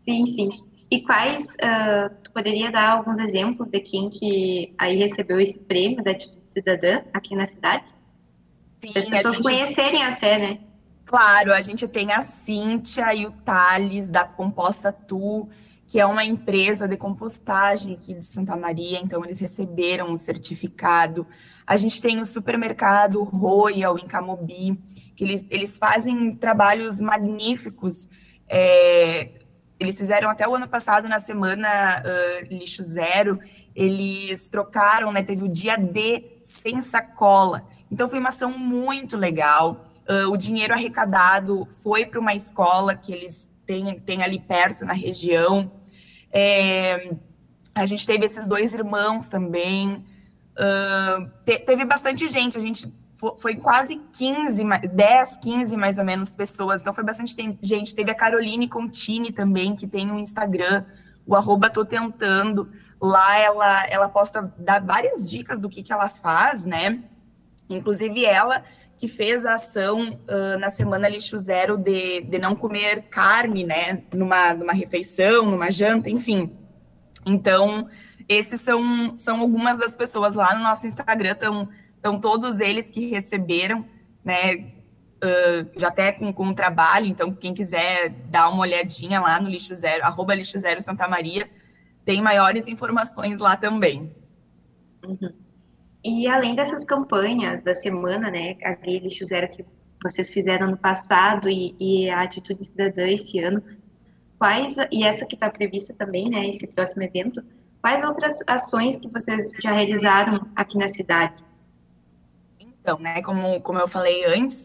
Sim, 0.05 0.25
sim. 0.25 0.49
E 0.89 1.01
quais, 1.01 1.43
uh, 1.45 2.15
tu 2.23 2.31
poderia 2.31 2.71
dar 2.71 2.91
alguns 2.91 3.17
exemplos 3.17 3.67
de 3.69 3.79
quem 3.79 4.09
que 4.09 4.73
aí 4.77 4.95
recebeu 4.97 5.39
esse 5.39 5.59
prêmio 5.59 6.03
da 6.03 6.11
Atitude 6.11 6.47
Cidadã 6.47 7.01
aqui 7.11 7.35
na 7.35 7.47
cidade? 7.47 7.85
Sim, 8.79 8.91
As 8.95 9.05
pessoas 9.05 9.35
gente... 9.35 9.43
conhecerem 9.43 10.03
até, 10.03 10.37
né? 10.37 10.59
Claro, 11.05 11.53
a 11.53 11.61
gente 11.61 11.87
tem 11.87 12.11
a 12.11 12.21
Cíntia 12.21 13.13
e 13.13 13.25
o 13.25 13.31
Thales 13.31 14.09
da 14.09 14.25
Composta 14.25 14.91
Tu, 14.91 15.49
que 15.87 15.99
é 15.99 16.05
uma 16.05 16.23
empresa 16.23 16.87
de 16.87 16.97
compostagem 16.97 17.93
aqui 17.93 18.13
de 18.13 18.23
Santa 18.23 18.55
Maria, 18.55 18.99
então 18.99 19.23
eles 19.23 19.39
receberam 19.39 20.11
um 20.11 20.17
certificado. 20.17 21.27
A 21.65 21.77
gente 21.77 22.01
tem 22.01 22.19
o 22.19 22.25
supermercado 22.25 23.23
Royal 23.23 23.97
em 23.97 24.07
Camobi, 24.07 24.79
que 25.15 25.23
eles, 25.23 25.45
eles 25.49 25.77
fazem 25.77 26.35
trabalhos 26.35 26.99
magníficos. 26.99 28.07
É, 28.47 29.44
eles 29.79 29.95
fizeram 29.95 30.29
até 30.29 30.47
o 30.47 30.55
ano 30.55 30.67
passado, 30.67 31.07
na 31.07 31.19
semana 31.19 32.01
uh, 32.01 32.53
Lixo 32.53 32.83
Zero, 32.83 33.39
eles 33.75 34.47
trocaram, 34.47 35.11
né? 35.11 35.21
Teve 35.21 35.43
o 35.43 35.49
dia 35.49 35.75
D 35.75 36.39
sem 36.41 36.81
sacola. 36.81 37.67
Então 37.91 38.07
foi 38.07 38.19
uma 38.19 38.29
ação 38.29 38.57
muito 38.57 39.17
legal. 39.17 39.85
Uh, 40.07 40.31
o 40.31 40.37
dinheiro 40.37 40.73
arrecadado 40.73 41.67
foi 41.83 42.05
para 42.05 42.19
uma 42.19 42.33
escola 42.33 42.95
que 42.95 43.11
eles 43.11 43.49
têm, 43.65 43.99
têm 43.99 44.23
ali 44.23 44.39
perto 44.39 44.85
na 44.85 44.93
região. 44.93 45.71
É, 46.31 47.13
a 47.73 47.85
gente 47.85 48.05
teve 48.05 48.25
esses 48.25 48.47
dois 48.47 48.73
irmãos 48.73 49.25
também. 49.25 50.05
Uh, 50.57 51.29
te, 51.43 51.59
teve 51.59 51.83
bastante 51.83 52.29
gente, 52.29 52.57
a 52.57 52.61
gente 52.61 52.87
foi 53.37 53.55
quase 53.55 54.01
15, 54.17 54.63
10, 54.91 55.37
15 55.37 55.77
mais 55.77 55.97
ou 55.97 56.03
menos 56.03 56.33
pessoas, 56.33 56.81
então 56.81 56.93
foi 56.93 57.03
bastante 57.03 57.35
gente. 57.61 57.95
Teve 57.95 58.11
a 58.11 58.15
Caroline 58.15 58.67
Contini 58.67 59.31
também, 59.31 59.75
que 59.75 59.87
tem 59.87 60.11
um 60.11 60.19
Instagram, 60.19 60.85
o 61.25 61.35
arroba 61.35 61.69
tô 61.69 61.85
tentando. 61.85 62.69
Lá 63.01 63.37
ela, 63.37 63.85
ela 63.87 64.09
posta, 64.09 64.53
dá 64.57 64.79
várias 64.79 65.25
dicas 65.25 65.59
do 65.59 65.69
que, 65.69 65.83
que 65.83 65.93
ela 65.93 66.09
faz, 66.09 66.63
né? 66.63 67.03
Inclusive 67.69 68.25
ela 68.25 68.63
que 68.97 69.07
fez 69.07 69.45
a 69.45 69.55
ação 69.55 70.19
uh, 70.27 70.57
na 70.57 70.69
semana 70.69 71.09
lixo 71.09 71.37
zero 71.37 71.77
de, 71.77 72.21
de 72.21 72.39
não 72.39 72.55
comer 72.55 73.03
carne, 73.09 73.63
né? 73.63 74.03
Numa, 74.13 74.53
numa 74.53 74.73
refeição, 74.73 75.49
numa 75.49 75.69
janta, 75.69 76.09
enfim. 76.09 76.51
Então, 77.25 77.89
esses 78.27 78.61
são, 78.61 79.15
são 79.17 79.41
algumas 79.41 79.77
das 79.77 79.95
pessoas 79.95 80.33
lá 80.35 80.55
no 80.55 80.63
nosso 80.63 80.87
Instagram, 80.87 81.31
estão 81.31 81.69
então, 82.05 82.19
todos 82.19 82.59
eles 82.59 82.87
que 82.87 83.07
receberam, 83.07 83.83
né, 84.23 84.57
uh, 84.57 85.67
já 85.75 85.87
até 85.87 86.11
com, 86.11 86.31
com 86.31 86.49
o 86.49 86.53
trabalho, 86.53 87.07
então, 87.07 87.33
quem 87.33 87.51
quiser 87.51 88.09
dar 88.29 88.47
uma 88.49 88.61
olhadinha 88.61 89.19
lá 89.19 89.41
no 89.41 89.49
Lixo 89.49 89.73
Zero, 89.73 90.03
arroba 90.03 90.35
Lixo 90.35 90.59
Zero 90.59 90.79
Santa 90.83 91.07
Maria, 91.07 91.49
tem 92.05 92.21
maiores 92.21 92.67
informações 92.67 93.39
lá 93.39 93.57
também. 93.57 94.15
Uhum. 95.03 95.33
E 96.03 96.27
além 96.27 96.53
dessas 96.53 96.85
campanhas 96.85 97.63
da 97.63 97.73
semana, 97.73 98.29
né, 98.29 98.55
a 98.63 98.77
Lixo 98.87 99.25
Zero 99.25 99.49
que 99.49 99.65
vocês 100.03 100.31
fizeram 100.31 100.69
no 100.69 100.77
passado 100.77 101.49
e, 101.49 101.75
e 101.79 102.07
a 102.07 102.21
Atitude 102.21 102.63
Cidadã 102.63 103.07
esse 103.07 103.39
ano, 103.39 103.63
quais, 104.37 104.75
e 104.91 105.03
essa 105.03 105.25
que 105.25 105.33
está 105.33 105.49
prevista 105.49 105.91
também, 105.95 106.29
né, 106.29 106.47
esse 106.47 106.67
próximo 106.67 107.01
evento, 107.01 107.43
quais 107.81 108.03
outras 108.03 108.37
ações 108.45 108.99
que 108.99 109.11
vocês 109.11 109.53
já 109.59 109.71
realizaram 109.71 110.47
aqui 110.55 110.77
na 110.77 110.87
cidade? 110.87 111.43
Então, 112.85 112.99
né, 112.99 113.19
como, 113.23 113.59
como 113.61 113.79
eu 113.79 113.87
falei 113.87 114.23
antes, 114.25 114.63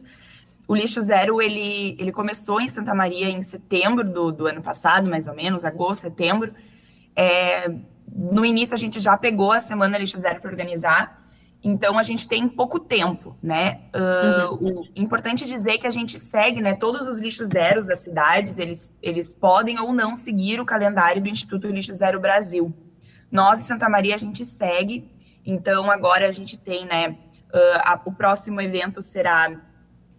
o 0.69 0.75
Lixo 0.77 1.01
Zero, 1.01 1.41
ele, 1.41 1.97
ele 1.99 2.13
começou 2.13 2.61
em 2.61 2.69
Santa 2.69 2.95
Maria 2.95 3.31
em 3.31 3.41
setembro 3.41 4.05
do, 4.05 4.31
do 4.31 4.47
ano 4.47 4.61
passado, 4.61 5.09
mais 5.09 5.27
ou 5.27 5.35
menos, 5.35 5.65
agosto, 5.65 6.03
setembro. 6.03 6.53
É, 7.17 7.75
no 8.15 8.45
início, 8.45 8.75
a 8.75 8.79
gente 8.79 9.01
já 9.01 9.17
pegou 9.17 9.53
a 9.53 9.61
Semana 9.63 9.97
Lixo 9.97 10.19
Zero 10.19 10.39
para 10.39 10.51
organizar, 10.51 11.25
então 11.65 11.99
a 11.99 12.03
gente 12.03 12.29
tem 12.29 12.47
pouco 12.47 12.79
tempo, 12.79 13.35
né? 13.43 13.81
Uh, 13.95 14.55
uhum. 14.63 14.81
O 14.81 14.85
importante 14.95 15.47
dizer 15.47 15.79
que 15.79 15.87
a 15.87 15.91
gente 15.91 16.19
segue, 16.19 16.61
né? 16.61 16.75
Todos 16.75 17.09
os 17.09 17.21
lixos 17.21 17.49
zeros 17.49 17.87
das 17.87 18.01
cidades, 18.01 18.59
eles, 18.59 18.95
eles 19.03 19.33
podem 19.33 19.79
ou 19.81 19.95
não 19.95 20.15
seguir 20.15 20.61
o 20.61 20.67
calendário 20.67 21.23
do 21.23 21.29
Instituto 21.29 21.67
Lixo 21.69 21.95
Zero 21.95 22.21
Brasil. 22.21 22.71
Nós, 23.33 23.61
em 23.61 23.65
Santa 23.65 23.89
Maria, 23.89 24.15
a 24.15 24.19
gente 24.19 24.45
segue. 24.45 25.11
Então, 25.45 25.91
agora 25.91 26.29
a 26.29 26.33
gente 26.33 26.59
tem, 26.59 26.85
né? 26.85 27.17
Uh, 27.53 27.81
a, 27.83 28.01
o 28.05 28.13
próximo 28.13 28.61
evento 28.61 29.03
será 29.03 29.61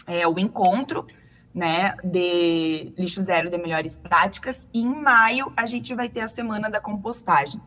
é, 0.05 0.27
o 0.27 0.37
encontro 0.37 1.07
né, 1.53 1.95
de 2.03 2.93
lixo 2.97 3.21
zero 3.21 3.49
de 3.49 3.57
melhores 3.57 3.97
práticas, 3.97 4.67
e 4.73 4.81
em 4.81 5.01
maio 5.01 5.51
a 5.55 5.65
gente 5.65 5.93
vai 5.93 6.09
ter 6.09 6.21
a 6.21 6.27
semana 6.27 6.69
da 6.69 6.79
compostagem. 6.79 7.59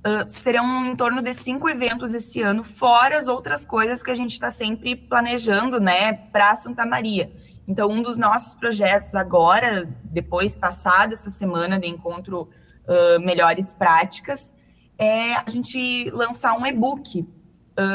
Uh, 0.00 0.26
serão 0.26 0.86
em 0.86 0.96
torno 0.96 1.20
de 1.20 1.34
cinco 1.34 1.68
eventos 1.68 2.14
esse 2.14 2.40
ano, 2.40 2.64
fora 2.64 3.18
as 3.18 3.28
outras 3.28 3.64
coisas 3.64 4.02
que 4.02 4.10
a 4.10 4.14
gente 4.14 4.32
está 4.32 4.50
sempre 4.50 4.96
planejando, 4.96 5.78
né, 5.78 6.12
para 6.12 6.56
Santa 6.56 6.86
Maria. 6.86 7.30
Então, 7.68 7.88
um 7.88 8.02
dos 8.02 8.16
nossos 8.16 8.54
projetos 8.54 9.14
agora, 9.14 9.88
depois 10.04 10.56
passada 10.56 11.14
essa 11.14 11.30
semana 11.30 11.78
de 11.78 11.86
encontro 11.86 12.48
uh, 12.86 13.20
Melhores 13.20 13.72
Práticas, 13.74 14.52
é 14.98 15.34
a 15.34 15.44
gente 15.48 16.10
lançar 16.10 16.54
um 16.54 16.66
e-book 16.66 17.26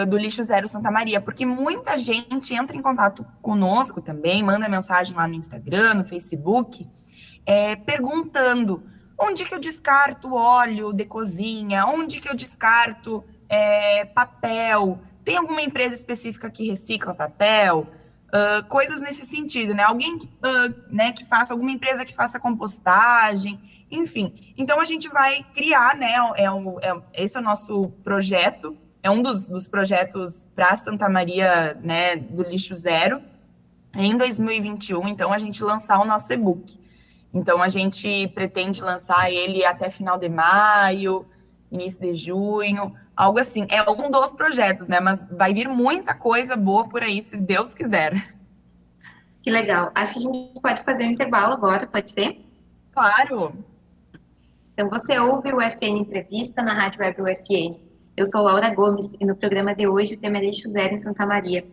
do 0.08 0.18
Lixo 0.18 0.44
Zero 0.44 0.68
Santa 0.68 0.90
Maria, 0.90 1.22
porque 1.22 1.46
muita 1.46 1.98
gente 1.98 2.54
entra 2.54 2.76
em 2.76 2.82
contato 2.82 3.26
conosco 3.42 4.02
também, 4.02 4.42
manda 4.42 4.68
mensagem 4.68 5.16
lá 5.16 5.28
no 5.28 5.36
Instagram, 5.36 5.96
no 5.96 6.04
Facebook, 6.04 6.88
é, 7.46 7.76
perguntando 7.76 8.84
onde 9.18 9.46
que 9.46 9.54
eu 9.54 9.60
descarto 9.60 10.34
óleo 10.34 10.92
de 10.92 11.06
cozinha, 11.06 11.86
onde 11.86 12.20
que 12.20 12.30
eu 12.30 12.36
descarto 12.36 13.24
é, 13.48 14.06
papel, 14.06 15.00
tem 15.26 15.38
alguma 15.38 15.62
empresa 15.62 15.96
específica 15.96 16.50
que 16.50 16.68
recicla 16.68 17.14
papel? 17.14 17.88
Uh, 18.26 18.66
coisas 18.68 19.00
nesse 19.00 19.26
sentido, 19.26 19.74
né? 19.74 19.84
Alguém 19.84 20.18
que, 20.20 20.26
uh, 20.26 20.74
né, 20.90 21.14
que 21.14 21.26
faça, 21.26 21.54
alguma 21.54 21.72
empresa 21.72 22.04
que 22.04 22.14
faça 22.14 22.40
compostagem, 22.40 23.60
enfim. 23.90 24.54
Então 24.58 24.80
a 24.80 24.86
gente 24.86 25.08
vai 25.08 25.44
criar, 25.54 25.96
né? 25.96 26.14
É, 26.36 26.52
o, 26.52 26.80
é, 26.82 27.02
esse 27.14 27.38
é 27.38 27.40
o 27.40 27.44
nosso 27.44 27.90
projeto 28.04 28.78
é 29.06 29.12
um 29.12 29.22
dos, 29.22 29.46
dos 29.46 29.68
projetos 29.68 30.48
para 30.56 30.76
Santa 30.78 31.08
Maria, 31.08 31.78
né, 31.84 32.16
do 32.16 32.42
lixo 32.42 32.74
zero, 32.74 33.22
em 33.94 34.18
2021, 34.18 35.08
então, 35.08 35.32
a 35.32 35.38
gente 35.38 35.64
lançar 35.64 36.00
o 36.00 36.06
nosso 36.06 36.34
e-book. 36.34 36.80
Então, 37.32 37.62
a 37.62 37.68
gente 37.68 38.28
pretende 38.30 38.82
lançar 38.82 39.32
ele 39.32 39.64
até 39.64 39.92
final 39.92 40.18
de 40.18 40.28
maio, 40.28 41.24
início 41.72 42.02
de 42.02 42.16
junho, 42.16 42.96
algo 43.16 43.38
assim. 43.38 43.68
É 43.70 43.88
um 43.88 44.10
dos 44.10 44.34
projetos, 44.34 44.88
né? 44.88 45.00
Mas 45.00 45.24
vai 45.30 45.54
vir 45.54 45.70
muita 45.70 46.16
coisa 46.16 46.56
boa 46.56 46.90
por 46.90 47.04
aí, 47.04 47.22
se 47.22 47.38
Deus 47.38 47.76
quiser. 47.76 48.34
Que 49.44 49.52
legal. 49.52 49.92
Acho 49.94 50.14
que 50.14 50.20
a 50.20 50.22
gente 50.24 50.60
pode 50.60 50.82
fazer 50.82 51.04
um 51.06 51.12
intervalo 51.12 51.54
agora, 51.54 51.86
pode 51.86 52.10
ser? 52.10 52.44
Claro. 52.92 53.54
Então, 54.74 54.90
você 54.90 55.20
ouve 55.20 55.54
o 55.54 55.62
FN 55.62 56.00
Entrevista 56.00 56.64
na 56.64 56.74
Rádio 56.74 57.02
Web 57.02 57.22
UFN. 57.22 57.85
Eu 58.18 58.26
sou 58.26 58.44
Laura 58.44 58.74
Gomes 58.74 59.14
e 59.20 59.26
no 59.26 59.36
programa 59.36 59.76
de 59.76 59.86
hoje 59.90 60.14
o 60.14 60.18
tema 60.18 60.38
é 60.38 60.46
Lixo 60.46 60.70
Zero 60.70 60.96
em 60.96 60.98
Santa 60.98 61.26
Maria. 61.26 61.68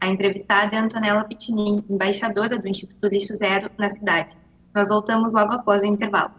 A 0.00 0.06
entrevistada 0.06 0.76
é 0.76 0.78
Antonella 0.78 1.24
Pitinin, 1.24 1.84
embaixadora 1.90 2.56
do 2.56 2.68
Instituto 2.68 3.08
Lixo 3.08 3.34
Zero 3.34 3.68
na 3.76 3.88
cidade. 3.90 4.36
Nós 4.72 4.90
voltamos 4.90 5.34
logo 5.34 5.54
após 5.54 5.82
o 5.82 5.86
intervalo. 5.86 6.30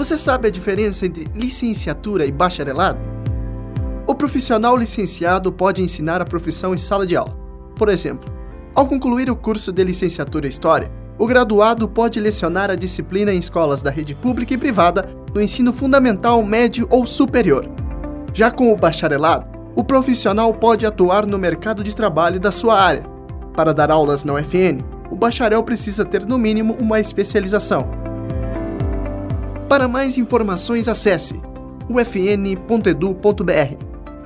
Você 0.00 0.16
sabe 0.16 0.48
a 0.48 0.50
diferença 0.50 1.04
entre 1.04 1.26
licenciatura 1.34 2.24
e 2.24 2.32
bacharelado? 2.32 2.98
O 4.06 4.14
profissional 4.14 4.74
licenciado 4.74 5.52
pode 5.52 5.82
ensinar 5.82 6.22
a 6.22 6.24
profissão 6.24 6.72
em 6.72 6.78
sala 6.78 7.06
de 7.06 7.14
aula. 7.14 7.36
Por 7.76 7.90
exemplo, 7.90 8.32
ao 8.74 8.86
concluir 8.86 9.30
o 9.30 9.36
curso 9.36 9.70
de 9.70 9.84
licenciatura 9.84 10.46
em 10.46 10.48
História, 10.48 10.90
o 11.18 11.26
graduado 11.26 11.86
pode 11.86 12.18
lecionar 12.18 12.70
a 12.70 12.76
disciplina 12.76 13.30
em 13.30 13.38
escolas 13.38 13.82
da 13.82 13.90
rede 13.90 14.14
pública 14.14 14.54
e 14.54 14.56
privada 14.56 15.06
no 15.34 15.42
ensino 15.42 15.70
fundamental, 15.70 16.42
médio 16.42 16.86
ou 16.88 17.06
superior. 17.06 17.68
Já 18.32 18.50
com 18.50 18.72
o 18.72 18.76
bacharelado, 18.76 19.44
o 19.76 19.84
profissional 19.84 20.50
pode 20.54 20.86
atuar 20.86 21.26
no 21.26 21.36
mercado 21.36 21.84
de 21.84 21.94
trabalho 21.94 22.40
da 22.40 22.50
sua 22.50 22.80
área. 22.80 23.02
Para 23.52 23.74
dar 23.74 23.90
aulas 23.90 24.24
na 24.24 24.32
UFN, 24.32 24.80
o 25.10 25.14
bacharel 25.14 25.62
precisa 25.62 26.06
ter 26.06 26.24
no 26.24 26.38
mínimo 26.38 26.74
uma 26.80 26.98
especialização. 26.98 27.86
Para 29.70 29.86
mais 29.86 30.18
informações, 30.18 30.88
acesse 30.88 31.40
ufn.edu.br. 31.88 33.14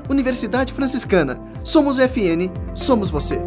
Universidade 0.08 0.72
Franciscana. 0.72 1.38
Somos 1.62 1.98
UFN, 1.98 2.50
somos 2.74 3.10
você. 3.10 3.38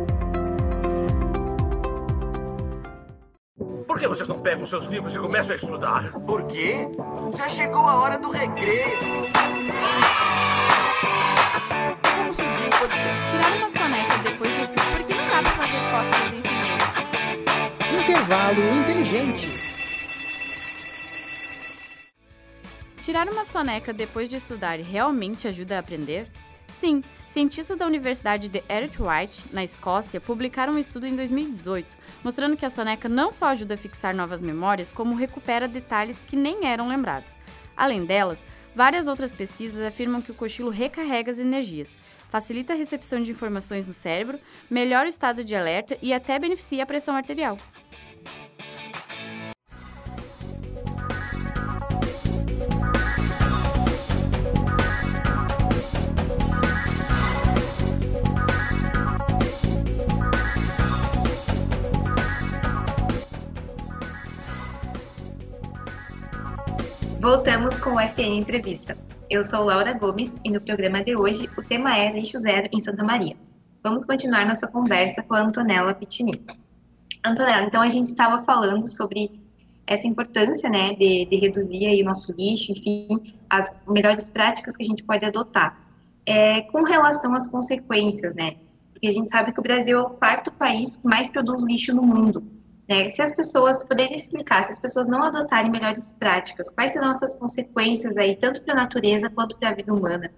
Por 3.87 3.97
que 3.97 4.07
vocês 4.07 4.29
não 4.29 4.37
pegam 4.37 4.67
seus 4.67 4.85
livros 4.85 5.15
e 5.15 5.17
começam 5.17 5.53
a 5.53 5.55
estudar? 5.55 6.11
Por 6.19 6.43
quê? 6.43 6.87
Já 7.35 7.49
chegou 7.49 7.81
a 7.81 7.95
hora 7.95 8.19
do 8.19 8.29
recreio. 8.29 8.99
Como 12.15 12.31
surgiu 12.31 12.67
o 12.67 12.79
podcast? 12.79 13.27
Tirar 13.27 13.57
uma 13.57 13.69
soneca 13.71 14.17
depois 14.21 14.53
do 14.53 14.61
estudo, 14.61 14.85
porque 14.97 15.15
não 15.15 15.27
dá 15.29 15.41
pra 15.41 15.51
fazer 15.51 15.81
costas 15.89 16.31
em 16.31 16.43
si 16.43 16.53
mesmo. 17.89 18.03
Intervalo 18.03 18.61
inteligente. 18.81 19.66
Tirar 23.07 23.29
uma 23.29 23.45
soneca 23.45 23.93
depois 23.93 24.27
de 24.27 24.35
estudar 24.35 24.77
realmente 24.79 25.47
ajuda 25.47 25.77
a 25.77 25.79
aprender? 25.79 26.29
Sim, 26.73 27.01
cientistas 27.25 27.77
da 27.77 27.87
Universidade 27.87 28.49
de 28.49 28.61
White, 28.67 29.45
na 29.53 29.63
Escócia, 29.63 30.19
publicaram 30.19 30.73
um 30.73 30.77
estudo 30.77 31.07
em 31.07 31.15
2018, 31.15 31.87
mostrando 32.21 32.57
que 32.57 32.65
a 32.65 32.69
soneca 32.69 33.07
não 33.07 33.31
só 33.31 33.45
ajuda 33.45 33.75
a 33.75 33.77
fixar 33.77 34.13
novas 34.13 34.41
memórias, 34.41 34.91
como 34.91 35.15
recupera 35.15 35.69
detalhes 35.69 36.21
que 36.21 36.35
nem 36.35 36.65
eram 36.65 36.89
lembrados. 36.89 37.39
Além 37.77 38.03
delas, 38.03 38.43
várias 38.75 39.07
outras 39.07 39.31
pesquisas 39.31 39.87
afirmam 39.87 40.21
que 40.21 40.31
o 40.31 40.35
cochilo 40.35 40.69
recarrega 40.69 41.31
as 41.31 41.39
energias, 41.39 41.97
facilita 42.27 42.73
a 42.73 42.75
recepção 42.75 43.23
de 43.23 43.31
informações 43.31 43.87
no 43.87 43.93
cérebro, 43.93 44.37
melhora 44.69 45.05
o 45.05 45.09
estado 45.09 45.45
de 45.45 45.55
alerta 45.55 45.97
e 46.01 46.11
até 46.11 46.37
beneficia 46.37 46.83
a 46.83 46.85
pressão 46.85 47.15
arterial. 47.15 47.57
Voltamos 67.29 67.77
com 67.79 67.89
o 67.89 67.99
FN 67.99 68.39
Entrevista. 68.39 68.97
Eu 69.29 69.43
sou 69.43 69.65
Laura 69.65 69.91
Gomes 69.91 70.39
e 70.45 70.49
no 70.49 70.61
programa 70.61 71.03
de 71.03 71.13
hoje 71.13 71.49
o 71.57 71.61
tema 71.61 71.97
é 71.97 72.09
lixo 72.09 72.39
zero 72.39 72.69
em 72.71 72.79
Santa 72.79 73.03
Maria. 73.03 73.35
Vamos 73.83 74.05
continuar 74.05 74.45
nossa 74.45 74.65
conversa 74.65 75.21
com 75.21 75.33
a 75.33 75.41
Antonella 75.41 75.93
Pitini. 75.93 76.31
Antonella, 77.25 77.63
então 77.63 77.81
a 77.81 77.89
gente 77.89 78.11
estava 78.11 78.41
falando 78.45 78.87
sobre 78.87 79.41
essa 79.85 80.07
importância, 80.07 80.69
né, 80.69 80.93
de, 80.93 81.25
de 81.25 81.35
reduzir 81.35 81.87
aí 81.87 82.01
o 82.01 82.05
nosso 82.05 82.31
lixo, 82.31 82.71
enfim, 82.71 83.35
as 83.49 83.77
melhores 83.85 84.29
práticas 84.29 84.77
que 84.77 84.83
a 84.83 84.87
gente 84.87 85.03
pode 85.03 85.25
adotar. 85.25 85.85
É, 86.25 86.61
com 86.61 86.81
relação 86.83 87.35
às 87.35 87.45
consequências, 87.49 88.35
né, 88.35 88.55
porque 88.93 89.05
a 89.05 89.11
gente 89.11 89.27
sabe 89.27 89.51
que 89.51 89.59
o 89.59 89.63
Brasil 89.63 89.99
é 89.99 90.01
o 90.01 90.11
quarto 90.11 90.49
país 90.49 90.95
que 90.95 91.05
mais 91.05 91.27
produz 91.27 91.61
lixo 91.61 91.93
no 91.93 92.03
mundo. 92.03 92.41
Né? 92.87 93.09
Se 93.09 93.21
as 93.21 93.35
pessoas 93.35 93.83
poderem 93.83 94.15
explicar, 94.15 94.63
se 94.63 94.71
as 94.71 94.79
pessoas 94.79 95.07
não 95.07 95.21
adotarem 95.21 95.69
melhores 95.69 96.11
práticas, 96.11 96.69
quais 96.69 96.91
serão 96.91 97.11
essas 97.11 97.37
consequências 97.37 98.17
aí, 98.17 98.35
tanto 98.35 98.61
para 98.61 98.73
a 98.73 98.77
natureza 98.77 99.29
quanto 99.29 99.57
para 99.57 99.69
a 99.69 99.73
vida 99.73 99.93
humana? 99.93 100.31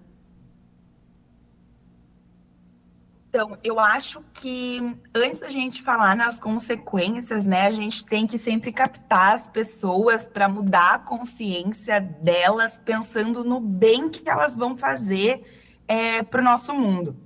Então, 3.28 3.56
eu 3.62 3.78
acho 3.78 4.24
que 4.34 4.98
antes 5.14 5.38
da 5.38 5.48
gente 5.48 5.84
falar 5.84 6.16
nas 6.16 6.40
consequências, 6.40 7.46
né, 7.46 7.68
a 7.68 7.70
gente 7.70 8.04
tem 8.04 8.26
que 8.26 8.36
sempre 8.36 8.72
captar 8.72 9.34
as 9.34 9.46
pessoas 9.46 10.26
para 10.26 10.48
mudar 10.48 10.94
a 10.94 10.98
consciência 10.98 12.00
delas, 12.00 12.76
pensando 12.84 13.44
no 13.44 13.60
bem 13.60 14.08
que 14.08 14.28
elas 14.28 14.56
vão 14.56 14.76
fazer 14.76 15.44
é, 15.86 16.24
para 16.24 16.40
o 16.40 16.44
nosso 16.44 16.74
mundo. 16.74 17.16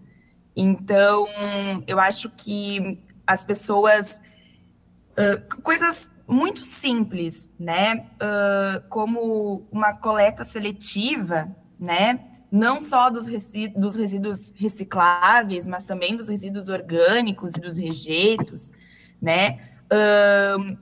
Então, 0.55 1.27
eu 1.87 1.99
acho 1.99 2.29
que 2.29 3.03
as 3.27 3.43
pessoas 3.43 4.21
Uh, 5.17 5.63
coisas 5.63 6.11
muito 6.27 6.65
simples, 6.65 7.51
né? 7.59 8.07
Uh, 8.15 8.89
como 8.89 9.67
uma 9.71 9.93
coleta 9.95 10.45
seletiva, 10.45 11.55
né? 11.79 12.21
Não 12.51 12.81
só 12.81 13.11
dos, 13.11 13.27
resíduos, 13.27 13.81
dos 13.81 13.95
resíduos 13.95 14.53
recicláveis, 14.57 15.67
mas 15.67 15.85
também 15.85 16.17
dos 16.17 16.29
resíduos 16.29 16.69
orgânicos 16.69 17.55
e 17.55 17.61
dos 17.61 17.77
rejeitos, 17.77 18.71
né? 19.21 19.61
Uh, 19.85 20.77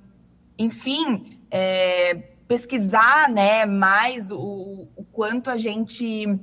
enfim, 0.58 1.40
é, 1.50 2.14
pesquisar, 2.46 3.28
né? 3.28 3.66
Mais 3.66 4.30
o, 4.30 4.86
o 4.94 5.04
quanto 5.10 5.50
a 5.50 5.56
gente, 5.56 6.38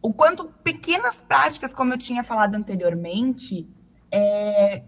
o 0.00 0.12
quanto 0.12 0.44
pequenas 0.64 1.20
práticas, 1.20 1.72
como 1.72 1.92
eu 1.92 1.98
tinha 1.98 2.24
falado 2.24 2.54
anteriormente, 2.54 3.68
é, 4.10 4.82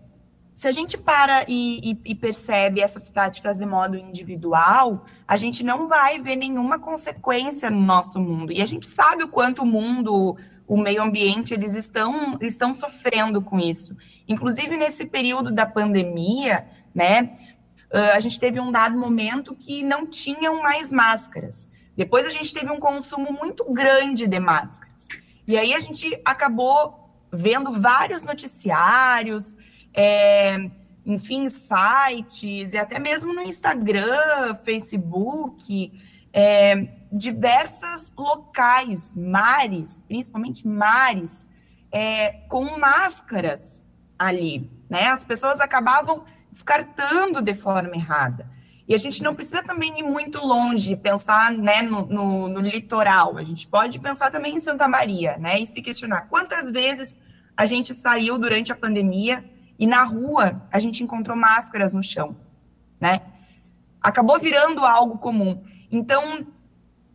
se 0.56 0.68
a 0.68 0.72
gente 0.72 0.96
para 0.96 1.44
e, 1.48 1.92
e, 1.92 1.98
e, 2.04 2.14
percebe 2.14 2.80
essas 2.80 3.10
práticas 3.10 3.58
de 3.58 3.66
modo 3.66 3.96
individual, 3.96 5.04
a 5.26 5.36
gente 5.36 5.64
não 5.64 5.88
vai 5.88 6.20
ver 6.20 6.36
nenhuma 6.36 6.78
consequência 6.78 7.68
no 7.68 7.80
nosso 7.80 8.20
mundo. 8.20 8.52
E 8.52 8.62
a 8.62 8.66
gente 8.66 8.86
sabe 8.86 9.24
o 9.24 9.28
quanto 9.28 9.62
o 9.62 9.66
mundo, 9.66 10.36
o 10.66 10.76
meio 10.76 11.02
ambiente, 11.02 11.52
eles 11.52 11.74
estão, 11.74 12.38
estão 12.40 12.72
sofrendo 12.72 13.42
com 13.42 13.58
isso. 13.58 13.96
Inclusive, 14.28 14.76
nesse 14.76 15.04
período 15.04 15.50
da 15.50 15.66
pandemia, 15.66 16.66
né, 16.94 17.36
a 18.12 18.18
gente 18.20 18.38
teve 18.40 18.60
um 18.60 18.72
dado 18.72 18.98
momento 18.98 19.54
que 19.54 19.82
não 19.82 20.06
tinham 20.06 20.62
mais 20.62 20.90
máscaras. 20.90 21.68
Depois 21.96 22.26
a 22.26 22.30
gente 22.30 22.52
teve 22.52 22.70
um 22.70 22.80
consumo 22.80 23.32
muito 23.32 23.64
grande 23.72 24.26
de 24.26 24.40
máscaras. 24.40 25.06
E 25.46 25.56
aí 25.56 25.74
a 25.74 25.80
gente 25.80 26.20
acabou 26.24 27.10
vendo 27.30 27.72
vários 27.72 28.22
noticiários, 28.22 29.56
é, 29.94 30.70
enfim, 31.06 31.48
sites, 31.48 32.72
e 32.72 32.78
até 32.78 32.98
mesmo 32.98 33.32
no 33.32 33.42
Instagram, 33.42 34.54
Facebook, 34.56 35.92
é, 36.32 36.88
diversos 37.12 38.12
locais, 38.18 39.14
mares, 39.14 40.02
principalmente 40.08 40.66
mares, 40.66 41.48
é, 41.92 42.32
com 42.48 42.76
máscaras 42.76 43.86
ali, 44.18 44.68
né? 44.90 45.06
As 45.06 45.24
pessoas 45.24 45.60
acabavam 45.60 46.24
descartando 46.50 47.40
de 47.40 47.54
forma 47.54 47.94
errada. 47.94 48.50
E 48.86 48.94
a 48.94 48.98
gente 48.98 49.22
não 49.22 49.34
precisa 49.34 49.62
também 49.62 49.98
ir 49.98 50.02
muito 50.02 50.38
longe, 50.44 50.94
pensar 50.96 51.52
né, 51.52 51.80
no, 51.82 52.04
no, 52.04 52.48
no, 52.48 52.60
litoral. 52.60 53.38
A 53.38 53.42
gente 53.42 53.66
pode 53.66 53.98
pensar 53.98 54.30
também 54.30 54.56
em 54.56 54.60
Santa 54.60 54.86
Maria, 54.86 55.38
né? 55.38 55.58
E 55.58 55.66
se 55.66 55.80
questionar 55.80 56.22
quantas 56.22 56.70
vezes 56.70 57.16
a 57.56 57.64
gente 57.64 57.94
saiu 57.94 58.36
durante 58.38 58.72
a 58.72 58.76
pandemia 58.76 59.44
e 59.78 59.86
na 59.86 60.04
rua 60.04 60.62
a 60.70 60.78
gente 60.78 61.02
encontrou 61.02 61.36
máscaras 61.36 61.92
no 61.92 62.02
chão, 62.02 62.36
né? 63.00 63.22
Acabou 64.00 64.38
virando 64.38 64.84
algo 64.84 65.18
comum. 65.18 65.64
Então, 65.90 66.46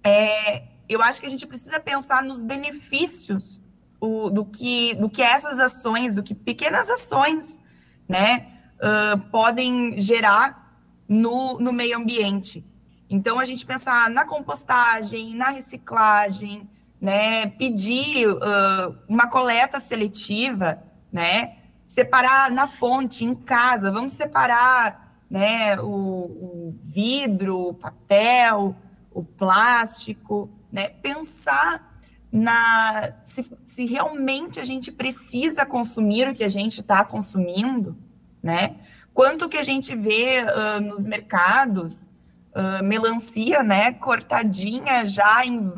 é, 0.04 0.63
eu 0.88 1.02
acho 1.02 1.19
que 1.19 1.28
a 1.28 1.30
gente 1.30 1.45
precisa 1.45 1.80
pensar 1.80 2.24
nos 2.24 2.41
benefícios 2.41 3.62
o, 4.00 4.30
do, 4.30 4.45
que, 4.45 4.95
do 4.95 5.10
que 5.10 5.22
essas 5.22 5.60
ações, 5.60 6.15
do 6.15 6.24
que 6.24 6.34
pequenas 6.34 6.89
ações, 6.89 7.62
né, 8.08 8.48
uh, 8.78 9.19
podem 9.30 10.00
gerar 10.00 10.78
no, 11.08 11.60
no 11.60 11.72
meio 11.72 11.98
ambiente. 11.98 12.65
Então, 13.10 13.39
a 13.39 13.45
gente 13.45 13.65
pensar 13.65 14.10
na 14.10 14.26
compostagem, 14.26 15.36
na 15.36 15.50
reciclagem, 15.50 16.67
né, 17.00 17.48
pedir 17.48 18.28
uh, 18.28 18.98
uma 19.08 19.28
coleta 19.28 19.80
seletiva, 19.80 20.82
né, 21.12 21.58
separar 21.89 22.52
na 22.52 22.67
fonte, 22.67 23.25
em 23.25 23.34
casa, 23.34 23.91
vamos 23.91 24.12
separar 24.12 25.17
né, 25.28 25.80
o, 25.82 25.88
o 25.88 26.75
vidro, 26.84 27.69
o 27.69 27.73
papel, 27.73 28.75
o 29.12 29.23
plástico, 29.23 30.47
né? 30.71 30.89
Pensar 30.89 31.99
na 32.32 33.13
se, 33.23 33.43
se 33.65 33.86
realmente 33.86 34.60
a 34.60 34.63
gente 34.63 34.91
precisa 34.91 35.65
consumir 35.65 36.28
o 36.28 36.36
que 36.36 36.43
a 36.43 36.47
gente 36.47 36.82
está 36.82 37.04
consumindo, 37.04 37.97
né? 38.41 38.75
Quanto 39.12 39.49
que 39.49 39.58
a 39.58 39.63
gente 39.63 39.95
vê 39.95 40.43
uh, 40.43 40.80
nos 40.80 41.08
mercados 41.08 42.08
uh, 42.54 42.84
melancia, 42.84 43.63
né, 43.63 43.93
cortadinha 43.93 45.06
já 45.06 45.43
em, 45.43 45.73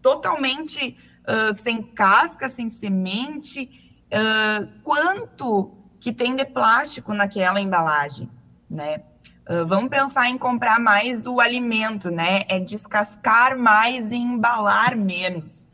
totalmente 0.00 0.96
uh, 1.28 1.52
sem 1.62 1.82
casca, 1.82 2.48
sem 2.48 2.70
semente, 2.70 3.91
uh, 4.12 4.68
quanto 4.82 5.72
que 6.00 6.12
tem 6.12 6.36
de 6.36 6.44
plástico 6.44 7.14
naquela 7.14 7.60
embalagem, 7.60 8.28
né? 8.68 9.02
Uh, 9.48 9.66
vamos 9.66 9.90
pensar 9.90 10.28
em 10.28 10.38
comprar 10.38 10.78
mais 10.78 11.26
o 11.26 11.40
alimento, 11.40 12.10
né? 12.10 12.42
É 12.48 12.60
descascar 12.60 13.58
mais 13.58 14.12
e 14.12 14.16
embalar 14.16 14.96
menos. 14.96 15.66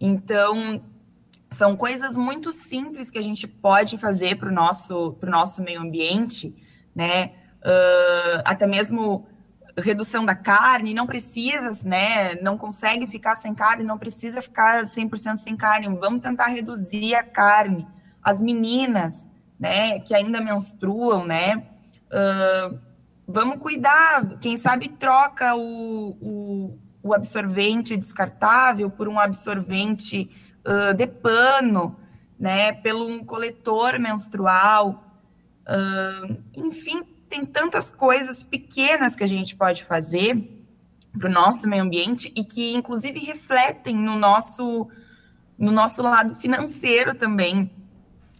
Então, 0.00 0.80
são 1.50 1.76
coisas 1.76 2.16
muito 2.16 2.52
simples 2.52 3.10
que 3.10 3.18
a 3.18 3.22
gente 3.22 3.46
pode 3.46 3.98
fazer 3.98 4.36
para 4.36 4.48
o 4.48 4.52
nosso, 4.52 5.16
nosso 5.22 5.62
meio 5.62 5.80
ambiente, 5.80 6.54
né? 6.94 7.32
Uh, 7.58 8.42
até 8.44 8.66
mesmo 8.66 9.26
redução 9.80 10.24
da 10.24 10.34
carne, 10.34 10.94
não 10.94 11.06
precisa, 11.06 11.78
né? 11.84 12.34
Não 12.36 12.58
consegue 12.58 13.06
ficar 13.06 13.36
sem 13.36 13.54
carne, 13.54 13.84
não 13.84 13.98
precisa 13.98 14.42
ficar 14.42 14.84
100% 14.84 15.36
sem 15.38 15.56
carne. 15.56 15.88
Vamos 15.98 16.20
tentar 16.20 16.46
reduzir 16.46 17.14
a 17.14 17.22
carne. 17.22 17.86
As 18.22 18.40
meninas, 18.40 19.26
né, 19.58 20.00
que 20.00 20.14
ainda 20.14 20.40
menstruam, 20.40 21.24
né? 21.26 21.66
Uh, 22.06 22.78
vamos 23.26 23.58
cuidar. 23.58 24.38
Quem 24.40 24.56
sabe 24.56 24.88
troca 24.88 25.54
o, 25.54 26.10
o, 26.20 26.78
o 27.02 27.14
absorvente 27.14 27.96
descartável 27.96 28.90
por 28.90 29.08
um 29.08 29.18
absorvente 29.18 30.30
uh, 30.64 30.94
de 30.94 31.06
pano, 31.06 31.96
né? 32.38 32.72
Pelo 32.72 33.08
um 33.08 33.24
coletor 33.24 33.98
menstrual. 33.98 35.04
Uh, 35.66 36.36
enfim, 36.54 37.02
tem 37.28 37.44
tantas 37.44 37.90
coisas 37.90 38.42
pequenas 38.42 39.14
que 39.14 39.22
a 39.22 39.26
gente 39.26 39.54
pode 39.54 39.84
fazer 39.84 40.58
para 41.16 41.28
o 41.28 41.32
nosso 41.32 41.68
meio 41.68 41.82
ambiente 41.82 42.32
e 42.34 42.44
que, 42.44 42.74
inclusive, 42.74 43.18
refletem 43.20 43.94
no 43.94 44.16
nosso, 44.16 44.88
no 45.58 45.70
nosso 45.70 46.02
lado 46.02 46.34
financeiro 46.34 47.14
também. 47.14 47.70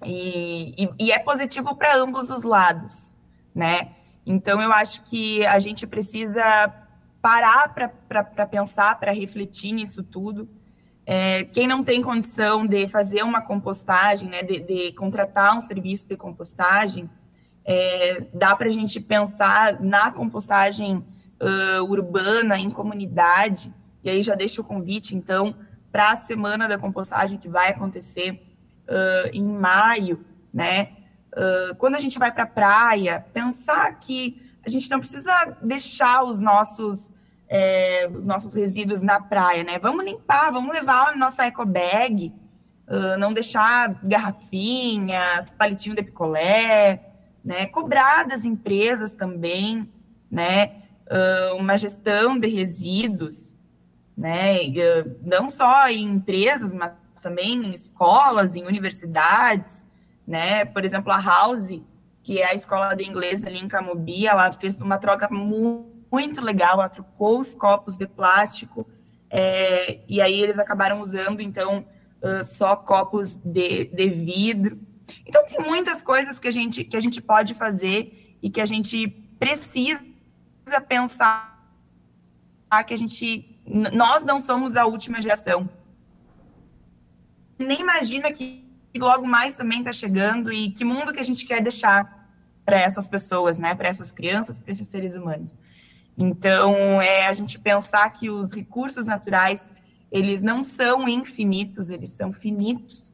E, 0.05 0.85
e, 0.85 1.07
e 1.07 1.13
é 1.13 1.19
positivo 1.19 1.75
para 1.75 1.97
ambos 1.97 2.31
os 2.31 2.45
lados, 2.45 3.13
né? 3.55 3.93
Então, 4.25 4.61
eu 4.61 4.73
acho 4.73 5.03
que 5.05 5.45
a 5.47 5.59
gente 5.59 5.87
precisa 5.87 6.73
parar 7.21 7.75
para 7.75 8.47
pensar, 8.47 8.99
para 8.99 9.13
refletir 9.13 9.73
nisso 9.73 10.03
tudo. 10.03 10.49
É, 11.05 11.45
quem 11.45 11.67
não 11.67 11.83
tem 11.83 12.03
condição 12.03 12.67
de 12.67 12.87
fazer 12.89 13.23
uma 13.23 13.41
compostagem, 13.41 14.29
né, 14.29 14.43
de, 14.43 14.61
de 14.61 14.93
contratar 14.93 15.57
um 15.57 15.61
serviço 15.61 16.07
de 16.07 16.17
compostagem, 16.17 17.09
é, 17.71 18.25
dá 18.33 18.57
para 18.57 18.69
a 18.69 18.73
gente 18.73 18.99
pensar 18.99 19.79
na 19.79 20.11
compostagem 20.11 21.05
uh, 21.39 21.83
urbana, 21.83 22.57
em 22.57 22.71
comunidade, 22.71 23.71
e 24.03 24.09
aí 24.09 24.23
já 24.23 24.35
deixo 24.35 24.63
o 24.63 24.65
convite, 24.65 25.15
então, 25.15 25.55
para 25.93 26.13
a 26.13 26.17
semana 26.17 26.67
da 26.67 26.79
compostagem 26.79 27.37
que 27.37 27.47
vai 27.47 27.69
acontecer 27.69 28.43
uh, 28.89 29.29
em 29.35 29.45
maio, 29.45 30.25
né? 30.53 30.93
Uh, 31.35 31.75
quando 31.75 31.97
a 31.97 32.01
gente 32.01 32.19
vai 32.19 32.33
para 32.33 32.45
a 32.45 32.47
praia, 32.47 33.27
pensar 33.35 33.99
que 33.99 34.41
a 34.65 34.71
gente 34.71 34.91
não 34.91 34.99
precisa 34.99 35.55
deixar 35.61 36.25
os 36.25 36.41
nossos 36.41 37.13
é, 37.51 38.09
os 38.15 38.27
nossos 38.27 38.55
resíduos 38.55 39.03
na 39.03 39.21
praia, 39.21 39.63
né? 39.63 39.79
Vamos 39.79 40.07
limpar, 40.07 40.51
vamos 40.51 40.73
levar 40.73 41.09
a 41.09 41.17
nossa 41.17 41.45
eco 41.45 41.67
bag, 41.67 42.33
não 43.19 43.33
deixar 43.33 43.99
garrafinhas, 44.03 45.55
palitinho 45.55 45.97
de 45.97 46.03
picolé, 46.03 47.08
né? 47.45 47.67
Cobrar 47.67 48.27
das 48.27 48.45
empresas 48.45 49.13
também, 49.13 49.89
né? 50.31 50.83
Uma 51.59 51.77
gestão 51.77 52.39
de 52.39 52.49
resíduos, 52.49 53.57
né? 54.17 54.59
Não 55.23 55.49
só 55.49 55.89
em 55.89 56.05
empresas, 56.05 56.75
mas 56.75 56.93
também 57.23 57.55
em 57.55 57.73
escolas, 57.73 58.57
em 58.57 58.65
universidades, 58.65 59.87
né? 60.27 60.65
Por 60.65 60.85
exemplo, 60.85 61.11
a 61.11 61.21
House, 61.21 61.81
que 62.23 62.41
é 62.41 62.51
a 62.51 62.55
escola 62.55 62.95
de 62.95 63.05
inglês 63.05 63.45
ali 63.45 63.59
em 63.59 63.69
Camobi, 63.69 64.27
ela 64.27 64.53
fez 64.53 64.81
uma 64.81 64.99
troca 64.99 65.29
muito, 65.31 65.89
muito 66.11 66.41
legal, 66.41 66.75
ela 66.75 66.89
trocou 66.89 67.39
os 67.39 67.55
copos 67.55 67.97
de 67.97 68.07
plástico, 68.07 68.87
é, 69.31 70.01
e 70.09 70.21
aí 70.21 70.41
eles 70.41 70.59
acabaram 70.59 71.01
usando, 71.01 71.41
então, 71.41 71.85
uh, 72.23 72.45
só 72.45 72.77
copos 72.77 73.35
de, 73.35 73.87
de 73.87 74.09
vidro, 74.09 74.79
então, 75.27 75.45
tem 75.47 75.61
muitas 75.61 76.03
coisas 76.03 76.39
que 76.39 76.49
a 76.49 76.51
gente, 76.51 76.85
que 76.85 76.97
a 76.97 77.01
gente 77.01 77.21
pode 77.21 77.55
fazer 77.55 78.37
e 78.43 78.51
que 78.51 78.61
a 78.61 78.67
gente 78.67 79.09
precisa 79.39 80.01
pensar 80.87 81.57
que 82.87 82.95
a 82.95 82.97
gente. 82.97 83.59
Nós 83.93 84.25
não 84.25 84.39
somos 84.41 84.77
a 84.77 84.87
última 84.87 85.21
geração. 85.21 85.69
Nem 87.59 87.81
imagina 87.81 88.33
que 88.33 88.65
logo 88.97 89.27
mais 89.27 89.55
também 89.55 89.81
está 89.81 89.93
chegando 89.93 90.53
e 90.53 90.71
que 90.71 90.85
mundo 90.85 91.13
que 91.13 91.21
a 91.21 91.25
gente 91.25 91.45
quer 91.45 91.63
deixar 91.63 92.29
para 92.65 92.79
essas 92.81 93.07
pessoas, 93.07 93.59
né? 93.59 93.75
Para 93.75 93.89
essas 93.89 94.13
crianças, 94.13 94.59
para 94.59 94.73
esses 94.73 94.87
seres 94.87 95.15
humanos. 95.15 95.61
Então, 96.17 97.01
é 97.01 97.27
a 97.27 97.33
gente 97.33 97.59
pensar 97.59 98.11
que 98.11 98.29
os 98.29 98.53
recursos 98.53 99.07
naturais, 99.07 99.71
eles 100.11 100.41
não 100.41 100.63
são 100.63 101.09
infinitos, 101.09 101.91
eles 101.91 102.11
são 102.11 102.33
finitos 102.33 103.13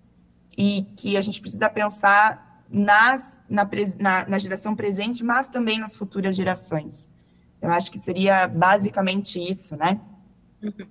e 0.57 0.87
que 0.97 1.17
a 1.17 1.21
gente 1.21 1.41
precisa 1.41 1.69
pensar 1.69 2.65
nas, 2.69 3.23
na, 3.49 3.69
na, 3.99 4.29
na 4.29 4.39
geração 4.39 4.75
presente, 4.75 5.25
mas 5.25 5.49
também 5.49 5.79
nas 5.79 5.97
futuras 5.97 6.37
gerações. 6.37 7.09
Eu 7.61 7.71
acho 7.71 7.91
que 7.91 7.99
seria 7.99 8.47
basicamente 8.47 9.39
isso, 9.39 9.77
né? 9.77 10.01
Uhum. 10.63 10.87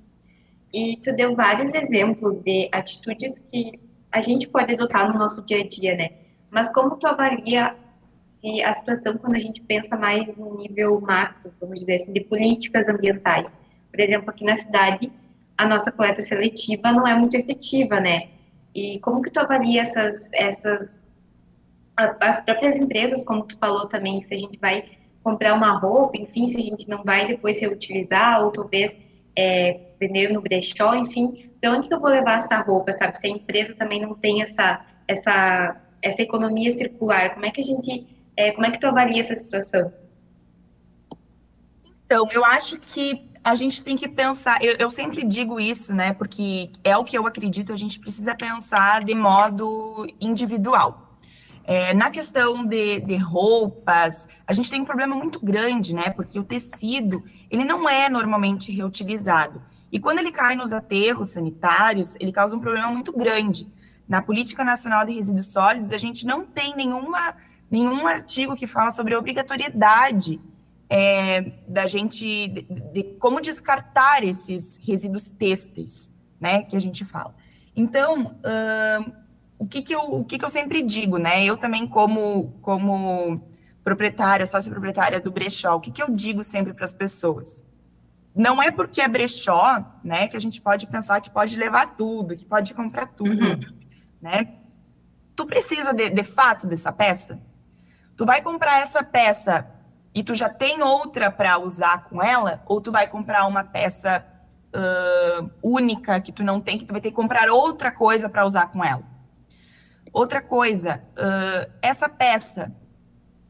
E 0.73 0.97
tu 0.97 1.13
deu 1.15 1.35
vários 1.35 1.73
exemplos 1.73 2.41
de 2.41 2.67
atitudes 2.71 3.47
que 3.51 3.79
a 4.11 4.19
gente 4.19 4.47
pode 4.47 4.73
adotar 4.73 5.11
no 5.11 5.19
nosso 5.19 5.43
dia 5.43 5.59
a 5.59 5.67
dia, 5.67 5.95
né? 5.95 6.09
Mas 6.49 6.71
como 6.73 6.95
tu 6.97 7.05
avalia 7.05 7.75
se 8.23 8.61
a 8.61 8.73
situação 8.73 9.17
quando 9.17 9.35
a 9.35 9.39
gente 9.39 9.61
pensa 9.61 9.95
mais 9.95 10.35
no 10.35 10.57
nível 10.57 10.99
macro, 10.99 11.53
vamos 11.61 11.79
dizer 11.79 11.95
assim, 11.95 12.11
de 12.11 12.21
políticas 12.21 12.89
ambientais? 12.89 13.57
Por 13.91 13.99
exemplo, 13.99 14.29
aqui 14.29 14.43
na 14.43 14.55
cidade, 14.55 15.11
a 15.57 15.67
nossa 15.67 15.91
coleta 15.91 16.21
seletiva 16.21 16.91
não 16.91 17.07
é 17.07 17.13
muito 17.15 17.35
efetiva, 17.35 17.99
né? 17.99 18.29
E 18.73 18.99
como 18.99 19.21
que 19.21 19.29
tu 19.29 19.39
avalia 19.39 19.81
essas, 19.81 20.29
essas 20.33 21.11
as 21.95 22.41
próprias 22.41 22.75
empresas, 22.75 23.23
como 23.23 23.43
tu 23.43 23.57
falou 23.57 23.87
também, 23.87 24.21
se 24.21 24.33
a 24.33 24.37
gente 24.37 24.59
vai 24.59 24.83
comprar 25.23 25.53
uma 25.53 25.77
roupa, 25.77 26.17
enfim, 26.17 26.47
se 26.47 26.57
a 26.57 26.61
gente 26.61 26.89
não 26.89 27.03
vai 27.03 27.27
depois 27.27 27.59
reutilizar 27.59 28.43
ou 28.43 28.51
talvez 28.51 28.97
é, 29.35 29.79
vender 29.99 30.33
no 30.33 30.41
brechó, 30.41 30.95
enfim, 30.95 31.51
para 31.61 31.71
onde 31.71 31.87
que 31.87 31.93
eu 31.93 31.99
vou 31.99 32.09
levar 32.09 32.37
essa 32.37 32.57
roupa, 32.57 32.91
sabe? 32.91 33.17
Se 33.17 33.27
a 33.27 33.29
empresa 33.29 33.73
também 33.75 34.01
não 34.01 34.15
tem 34.15 34.41
essa 34.41 34.85
essa 35.07 35.79
essa 36.01 36.21
economia 36.21 36.69
circular, 36.71 37.33
como 37.33 37.45
é 37.45 37.51
que 37.51 37.61
a 37.61 37.63
gente, 37.63 38.05
é, 38.35 38.51
como 38.51 38.65
é 38.65 38.71
que 38.71 38.79
tu 38.79 38.87
avalia 38.87 39.21
essa 39.21 39.35
situação? 39.35 39.91
Então, 42.05 42.27
eu 42.31 42.43
acho 42.43 42.77
que 42.77 43.25
a 43.43 43.55
gente 43.55 43.83
tem 43.83 43.97
que 43.97 44.07
pensar, 44.07 44.63
eu, 44.63 44.75
eu, 44.79 44.89
sempre 44.89 45.23
digo 45.25 45.59
isso, 45.59 45.93
né? 45.93 46.13
Porque 46.13 46.71
é 46.83 46.95
o 46.95 47.03
que 47.03 47.17
eu 47.17 47.27
acredito, 47.27 47.73
a 47.73 47.75
gente 47.75 47.99
precisa 47.99 48.33
pensar 48.33 49.03
de 49.03 49.13
modo 49.13 50.07
individual. 50.19 51.17
É, 51.65 51.93
na 51.93 52.09
questão 52.09 52.65
de, 52.65 53.01
de, 53.01 53.15
roupas, 53.17 54.27
a 54.47 54.53
gente 54.53 54.69
tem 54.69 54.81
um 54.81 54.85
problema 54.85 55.15
muito 55.15 55.43
grande, 55.43 55.93
né? 55.93 56.09
Porque 56.09 56.39
o 56.39 56.43
tecido, 56.43 57.23
ele 57.49 57.65
não 57.65 57.87
é 57.87 58.07
normalmente 58.09 58.71
reutilizado. 58.71 59.61
E 59.91 59.99
quando 59.99 60.19
ele 60.19 60.31
cai 60.31 60.55
nos 60.55 60.71
aterros 60.71 61.29
sanitários, 61.29 62.15
ele 62.19 62.31
causa 62.31 62.55
um 62.55 62.59
problema 62.59 62.89
muito 62.89 63.11
grande. 63.15 63.69
Na 64.07 64.21
Política 64.21 64.63
Nacional 64.63 65.05
de 65.05 65.13
Resíduos 65.13 65.47
Sólidos, 65.47 65.91
a 65.91 65.97
gente 65.97 66.25
não 66.25 66.45
tem 66.45 66.75
nenhuma, 66.75 67.35
nenhum 67.69 68.07
artigo 68.07 68.55
que 68.55 68.67
fala 68.67 68.89
sobre 68.89 69.13
a 69.13 69.19
obrigatoriedade 69.19 70.41
é, 70.95 71.41
da 71.67 71.87
gente 71.87 72.47
de, 72.49 72.61
de, 72.61 73.03
como 73.17 73.41
descartar 73.41 74.23
esses 74.23 74.77
resíduos 74.77 75.27
têxteis, 75.27 76.13
né, 76.39 76.61
que 76.61 76.75
a 76.75 76.79
gente 76.79 77.03
fala. 77.03 77.33
Então, 77.75 78.39
o 79.57 79.65
que 79.65 79.81
que 79.81 79.95
eu 79.95 80.01
o 80.01 80.23
que 80.23 80.37
que 80.37 80.45
eu 80.45 80.49
sempre 80.51 80.83
digo, 80.83 81.17
né? 81.17 81.43
Eu 81.43 81.57
também 81.57 81.87
como 81.87 82.51
como 82.61 83.41
proprietária, 83.83 84.45
sócia 84.45 84.69
proprietária 84.71 85.19
do 85.19 85.31
brechó, 85.31 85.75
o 85.75 85.79
que 85.79 85.89
que 85.89 86.03
eu 86.03 86.11
digo 86.11 86.43
sempre 86.43 86.75
para 86.75 86.85
as 86.85 86.93
pessoas? 86.93 87.63
Não 88.35 88.61
é 88.61 88.69
porque 88.69 89.01
é 89.01 89.07
brechó, 89.07 89.83
né, 90.03 90.27
que 90.27 90.37
a 90.37 90.39
gente 90.39 90.61
pode 90.61 90.85
pensar 90.85 91.21
que 91.21 91.29
pode 91.31 91.57
levar 91.57 91.95
tudo, 91.95 92.35
que 92.35 92.45
pode 92.45 92.71
comprar 92.75 93.07
tudo, 93.07 93.43
uhum. 93.43 93.59
né? 94.21 94.57
Tu 95.35 95.43
precisa 95.47 95.91
de, 95.91 96.11
de 96.11 96.23
fato 96.23 96.67
dessa 96.67 96.91
peça? 96.91 97.41
Tu 98.15 98.23
vai 98.27 98.43
comprar 98.43 98.79
essa 98.81 99.03
peça 99.03 99.72
e 100.13 100.23
tu 100.23 100.35
já 100.35 100.49
tem 100.49 100.83
outra 100.83 101.31
para 101.31 101.57
usar 101.57 102.03
com 102.03 102.21
ela, 102.21 102.61
ou 102.65 102.79
tu 102.79 102.91
vai 102.91 103.07
comprar 103.07 103.47
uma 103.47 103.63
peça 103.63 104.25
uh, 104.73 105.49
única 105.61 106.19
que 106.21 106.31
tu 106.31 106.43
não 106.43 106.61
tem, 106.61 106.77
que 106.77 106.85
tu 106.85 106.91
vai 106.93 107.01
ter 107.01 107.09
que 107.09 107.15
comprar 107.15 107.49
outra 107.49 107.91
coisa 107.91 108.29
para 108.29 108.45
usar 108.45 108.67
com 108.67 108.83
ela. 108.83 109.03
Outra 110.11 110.41
coisa, 110.41 111.03
uh, 111.13 111.71
essa 111.81 112.07
peça, 112.07 112.71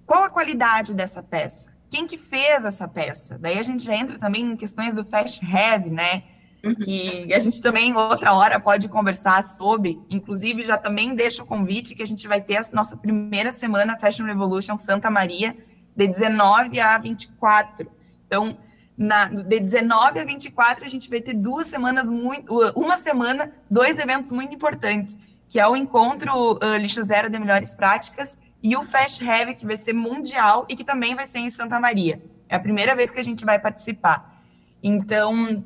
qual 0.06 0.24
a 0.24 0.30
qualidade 0.30 0.94
dessa 0.94 1.22
peça? 1.22 1.74
Quem 1.90 2.08
que 2.08 2.18
fez 2.18 2.64
essa 2.64 2.88
peça? 2.88 3.38
Daí 3.38 3.60
a 3.60 3.64
gente 3.64 3.84
já 3.84 3.96
entra 3.96 4.18
também 4.18 4.44
em 4.44 4.56
questões 4.56 4.96
do 4.96 5.04
fast 5.04 5.46
heavy, 5.46 5.90
né? 5.90 6.24
Uhum. 6.64 6.76
Que 6.76 7.34
a 7.34 7.40
gente 7.40 7.62
também 7.62 7.94
outra 7.96 8.34
hora 8.34 8.58
pode 8.58 8.88
conversar 8.88 9.44
sobre. 9.44 10.02
Inclusive, 10.10 10.64
já 10.64 10.78
também 10.78 11.14
deixo 11.14 11.44
o 11.44 11.46
convite 11.46 11.94
que 11.94 12.02
a 12.02 12.08
gente 12.08 12.26
vai 12.26 12.40
ter 12.40 12.56
a 12.56 12.66
nossa 12.72 12.96
primeira 12.96 13.52
semana 13.52 13.98
Fashion 13.98 14.26
Revolution 14.26 14.78
Santa 14.78 15.12
Maria, 15.12 15.56
de 15.96 16.08
19 16.08 16.80
a 16.80 16.98
24. 16.98 17.90
Então, 18.28 18.58
na, 18.98 19.26
de 19.26 19.60
19 19.60 20.20
a 20.20 20.26
24, 20.26 20.86
a 20.86 20.88
gente 20.88 21.10
vai 21.10 21.22
ter 21.22 21.34
duas 21.34 21.68
semanas 21.68 22.10
muito, 22.10 22.54
uma 22.76 22.98
semana, 22.98 23.52
dois 23.70 23.98
eventos 24.00 24.32
muito 24.32 24.54
importantes, 24.54 25.18
que 25.48 25.60
é 25.60 25.68
o 25.68 25.76
encontro 25.76 26.54
uh, 26.54 26.78
Lixo 26.78 27.04
Zero 27.04 27.30
de 27.30 27.40
Melhores 27.40 27.74
Práticas 27.74 28.38
e 28.62 28.76
o 28.76 28.84
Fast 28.84 29.24
Heavy, 29.24 29.56
que 29.56 29.66
vai 29.66 29.78
ser 29.78 29.94
mundial 29.94 30.66
e 30.70 30.76
que 30.76 30.84
também 30.84 31.16
vai 31.16 31.26
ser 31.26 31.40
em 31.40 31.50
Santa 31.50 31.80
Maria. 31.80 32.22
É 32.48 32.56
a 32.56 32.60
primeira 32.60 32.96
vez 32.96 33.12
que 33.12 33.20
a 33.20 33.24
gente 33.24 33.44
vai 33.44 33.60
participar. 33.60 34.42
Então, 34.82 35.64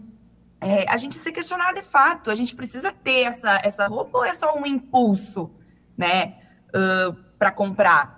é, 0.60 0.90
a 0.90 0.98
gente 0.98 1.16
se 1.16 1.32
questionar 1.32 1.74
de 1.74 1.84
fato, 1.84 2.32
a 2.32 2.36
gente 2.36 2.56
precisa 2.56 2.92
ter 2.92 3.24
essa, 3.24 3.60
essa 3.64 3.88
roupa 3.88 4.18
ou 4.18 4.26
é 4.26 4.34
só 4.34 4.58
um 4.58 4.66
impulso, 4.66 5.52
né, 5.98 6.36
uh, 6.70 7.14
para 7.38 7.52
comprar? 7.52 8.17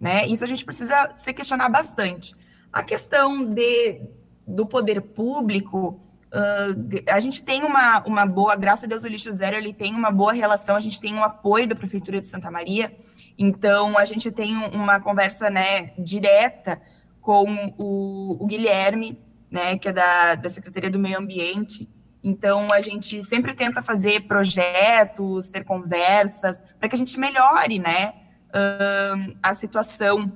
Né? 0.00 0.26
Isso 0.26 0.42
a 0.42 0.46
gente 0.46 0.64
precisa 0.64 1.12
se 1.16 1.32
questionar 1.32 1.68
bastante. 1.68 2.34
A 2.72 2.82
questão 2.82 3.44
de, 3.44 4.00
do 4.46 4.64
poder 4.64 5.00
público, 5.02 6.00
uh, 6.32 7.02
a 7.08 7.20
gente 7.20 7.44
tem 7.44 7.62
uma, 7.64 8.02
uma 8.06 8.24
boa, 8.24 8.56
graças 8.56 8.84
a 8.84 8.86
Deus 8.86 9.04
o 9.04 9.08
Lixo 9.08 9.30
Zero, 9.32 9.56
ele 9.56 9.74
tem 9.74 9.94
uma 9.94 10.10
boa 10.10 10.32
relação, 10.32 10.74
a 10.74 10.80
gente 10.80 11.00
tem 11.00 11.14
um 11.14 11.22
apoio 11.22 11.68
da 11.68 11.76
Prefeitura 11.76 12.20
de 12.20 12.26
Santa 12.26 12.50
Maria, 12.50 12.96
então 13.36 13.98
a 13.98 14.04
gente 14.04 14.30
tem 14.30 14.56
uma 14.56 15.00
conversa 15.00 15.50
né, 15.50 15.92
direta 15.98 16.80
com 17.20 17.74
o, 17.76 18.42
o 18.42 18.46
Guilherme, 18.46 19.20
né, 19.50 19.76
que 19.76 19.88
é 19.88 19.92
da, 19.92 20.34
da 20.36 20.48
Secretaria 20.48 20.90
do 20.90 20.98
Meio 20.98 21.18
Ambiente, 21.18 21.86
então, 22.22 22.72
a 22.72 22.80
gente 22.80 23.24
sempre 23.24 23.54
tenta 23.54 23.82
fazer 23.82 24.26
projetos, 24.26 25.48
ter 25.48 25.64
conversas, 25.64 26.62
para 26.78 26.88
que 26.88 26.94
a 26.94 26.98
gente 26.98 27.18
melhore 27.18 27.78
né, 27.78 28.12
uh, 28.50 29.36
a 29.42 29.54
situação 29.54 30.32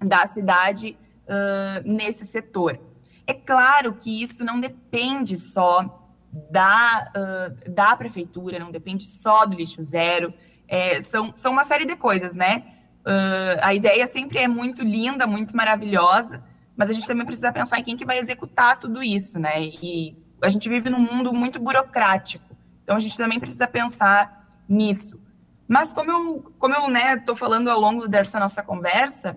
da 0.00 0.26
cidade 0.26 0.96
uh, 1.26 1.88
nesse 1.88 2.24
setor. 2.24 2.78
É 3.26 3.34
claro 3.34 3.94
que 3.94 4.22
isso 4.22 4.44
não 4.44 4.60
depende 4.60 5.36
só 5.36 6.06
da, 6.50 7.10
uh, 7.16 7.70
da 7.70 7.96
prefeitura, 7.96 8.58
não 8.58 8.70
depende 8.70 9.04
só 9.04 9.44
do 9.46 9.56
lixo 9.56 9.82
zero, 9.82 10.32
é, 10.68 11.00
são, 11.02 11.34
são 11.34 11.52
uma 11.52 11.64
série 11.64 11.84
de 11.84 11.96
coisas, 11.96 12.34
né? 12.34 12.64
Uh, 13.00 13.58
a 13.62 13.72
ideia 13.72 14.06
sempre 14.06 14.38
é 14.38 14.48
muito 14.48 14.82
linda, 14.82 15.26
muito 15.26 15.56
maravilhosa, 15.56 16.42
mas 16.76 16.90
a 16.90 16.92
gente 16.92 17.06
também 17.06 17.24
precisa 17.24 17.52
pensar 17.52 17.78
em 17.78 17.84
quem 17.84 17.96
que 17.96 18.04
vai 18.04 18.18
executar 18.18 18.78
tudo 18.78 19.02
isso, 19.02 19.38
né? 19.38 19.62
E 19.62 20.16
a 20.42 20.48
gente 20.48 20.68
vive 20.68 20.90
num 20.90 20.98
mundo 20.98 21.32
muito 21.32 21.60
burocrático, 21.60 22.56
então 22.82 22.96
a 22.96 23.00
gente 23.00 23.16
também 23.16 23.38
precisa 23.38 23.66
pensar 23.66 24.46
nisso. 24.68 25.20
Mas 25.68 25.92
como 25.92 26.10
eu, 26.10 26.52
como 26.58 26.74
eu 26.74 26.88
né, 26.88 27.16
tô 27.16 27.34
falando 27.34 27.68
ao 27.68 27.80
longo 27.80 28.06
dessa 28.06 28.38
nossa 28.38 28.62
conversa, 28.62 29.36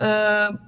uh, 0.00 0.58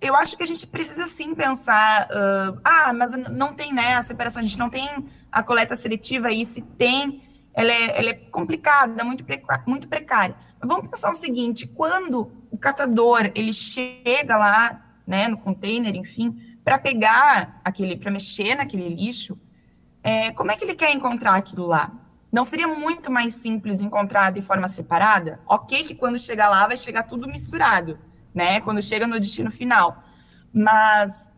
eu 0.00 0.16
acho 0.16 0.36
que 0.36 0.42
a 0.42 0.46
gente 0.46 0.66
precisa 0.66 1.06
sim 1.06 1.34
pensar, 1.34 2.08
uh, 2.08 2.60
ah, 2.64 2.92
mas 2.92 3.12
não 3.30 3.54
tem 3.54 3.72
né, 3.72 3.94
a 3.94 4.02
separação, 4.02 4.40
a 4.40 4.44
gente 4.44 4.58
não 4.58 4.70
tem 4.70 4.88
a 5.30 5.42
coleta 5.42 5.76
seletiva 5.76 6.30
e 6.30 6.44
se 6.44 6.60
tem, 6.60 7.22
ela 7.54 7.72
é, 7.72 7.98
ela 7.98 8.10
é 8.10 8.14
complicada, 8.14 9.04
muito, 9.04 9.24
muito 9.66 9.88
precária. 9.88 10.36
Mas 10.60 10.68
vamos 10.68 10.90
pensar 10.90 11.10
o 11.10 11.14
seguinte, 11.14 11.66
quando 11.66 12.32
o 12.50 12.58
catador, 12.58 13.30
ele 13.34 13.52
chega 13.52 14.36
lá, 14.36 14.80
né, 15.06 15.28
no 15.28 15.38
container, 15.38 15.94
enfim, 15.94 16.36
para 16.64 16.78
pegar 16.78 17.60
aquele, 17.64 17.96
para 17.96 18.10
mexer 18.10 18.54
naquele 18.54 18.88
lixo, 18.88 19.38
é, 20.02 20.32
como 20.32 20.50
é 20.50 20.56
que 20.56 20.64
ele 20.64 20.74
quer 20.74 20.92
encontrar 20.92 21.34
aquilo 21.34 21.66
lá? 21.66 21.92
Não 22.32 22.44
seria 22.44 22.66
muito 22.66 23.10
mais 23.10 23.34
simples 23.34 23.82
encontrar 23.82 24.32
de 24.32 24.40
forma 24.40 24.66
separada? 24.66 25.38
Ok 25.46 25.82
que 25.82 25.94
quando 25.94 26.18
chegar 26.18 26.48
lá 26.48 26.66
vai 26.66 26.78
chegar 26.78 27.02
tudo 27.02 27.28
misturado, 27.28 27.98
né? 28.34 28.58
Quando 28.62 28.80
chega 28.80 29.06
no 29.06 29.20
destino 29.20 29.50
final. 29.50 30.02
Mas 30.50 31.30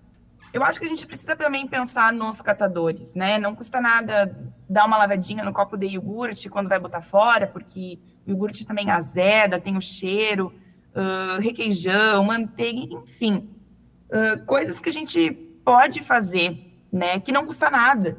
eu 0.53 0.63
acho 0.63 0.79
que 0.79 0.87
a 0.87 0.89
gente 0.89 1.05
precisa 1.05 1.35
também 1.35 1.67
pensar 1.67 2.13
nos 2.13 2.41
catadores, 2.41 3.13
né? 3.17 3.39
Não 3.39 3.57
custa 3.57 3.81
nada 3.81 4.39
dar 4.71 4.87
uma 4.87 4.97
lavadinha 4.97 5.45
no 5.45 5.53
copo 5.53 5.77
de 5.77 5.87
iogurte 5.87 6.49
quando 6.49 6.69
vai 6.69 6.79
botar 6.79 7.03
fora, 7.03 7.49
porque 7.49 7.99
o 8.25 8.31
iogurte 8.31 8.65
também 8.65 8.89
azeda, 8.89 9.59
tem 9.59 9.77
o 9.77 9.81
cheiro, 9.81 10.55
uh, 10.95 11.41
requeijão, 11.41 12.23
manteiga, 12.23 12.95
enfim. 12.95 13.51
Uh, 14.09 14.47
coisas 14.47 14.79
que 14.79 14.91
a 14.91 14.93
gente 14.93 15.33
pode 15.65 16.03
fazer, 16.03 16.73
né? 16.93 17.19
Que 17.19 17.33
não 17.33 17.45
custa 17.45 17.69
nada. 17.69 18.17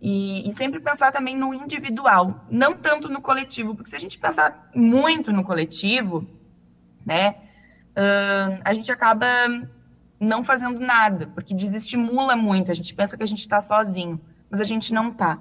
E, 0.00 0.46
e, 0.46 0.52
sempre 0.52 0.78
pensar 0.78 1.10
também 1.10 1.36
no 1.36 1.52
individual, 1.52 2.44
não 2.48 2.76
tanto 2.76 3.08
no 3.08 3.20
coletivo, 3.20 3.74
porque 3.74 3.90
se 3.90 3.96
a 3.96 3.98
gente 3.98 4.16
pensar 4.16 4.70
muito 4.72 5.32
no 5.32 5.42
coletivo, 5.42 6.24
né? 7.04 7.34
uh, 7.98 8.60
a 8.64 8.72
gente 8.72 8.90
acaba 8.92 9.26
não 10.20 10.44
fazendo 10.44 10.78
nada, 10.78 11.26
porque 11.28 11.54
desestimula 11.54 12.36
muito. 12.36 12.70
A 12.70 12.74
gente 12.74 12.94
pensa 12.94 13.16
que 13.16 13.22
a 13.22 13.26
gente 13.26 13.40
está 13.40 13.60
sozinho, 13.60 14.20
mas 14.48 14.60
a 14.60 14.64
gente 14.64 14.94
não 14.94 15.08
está. 15.08 15.40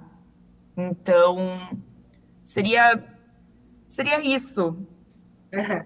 Então, 0.75 1.37
seria, 2.43 3.03
seria 3.87 4.19
isso. 4.21 4.77
Uhum. 5.53 5.85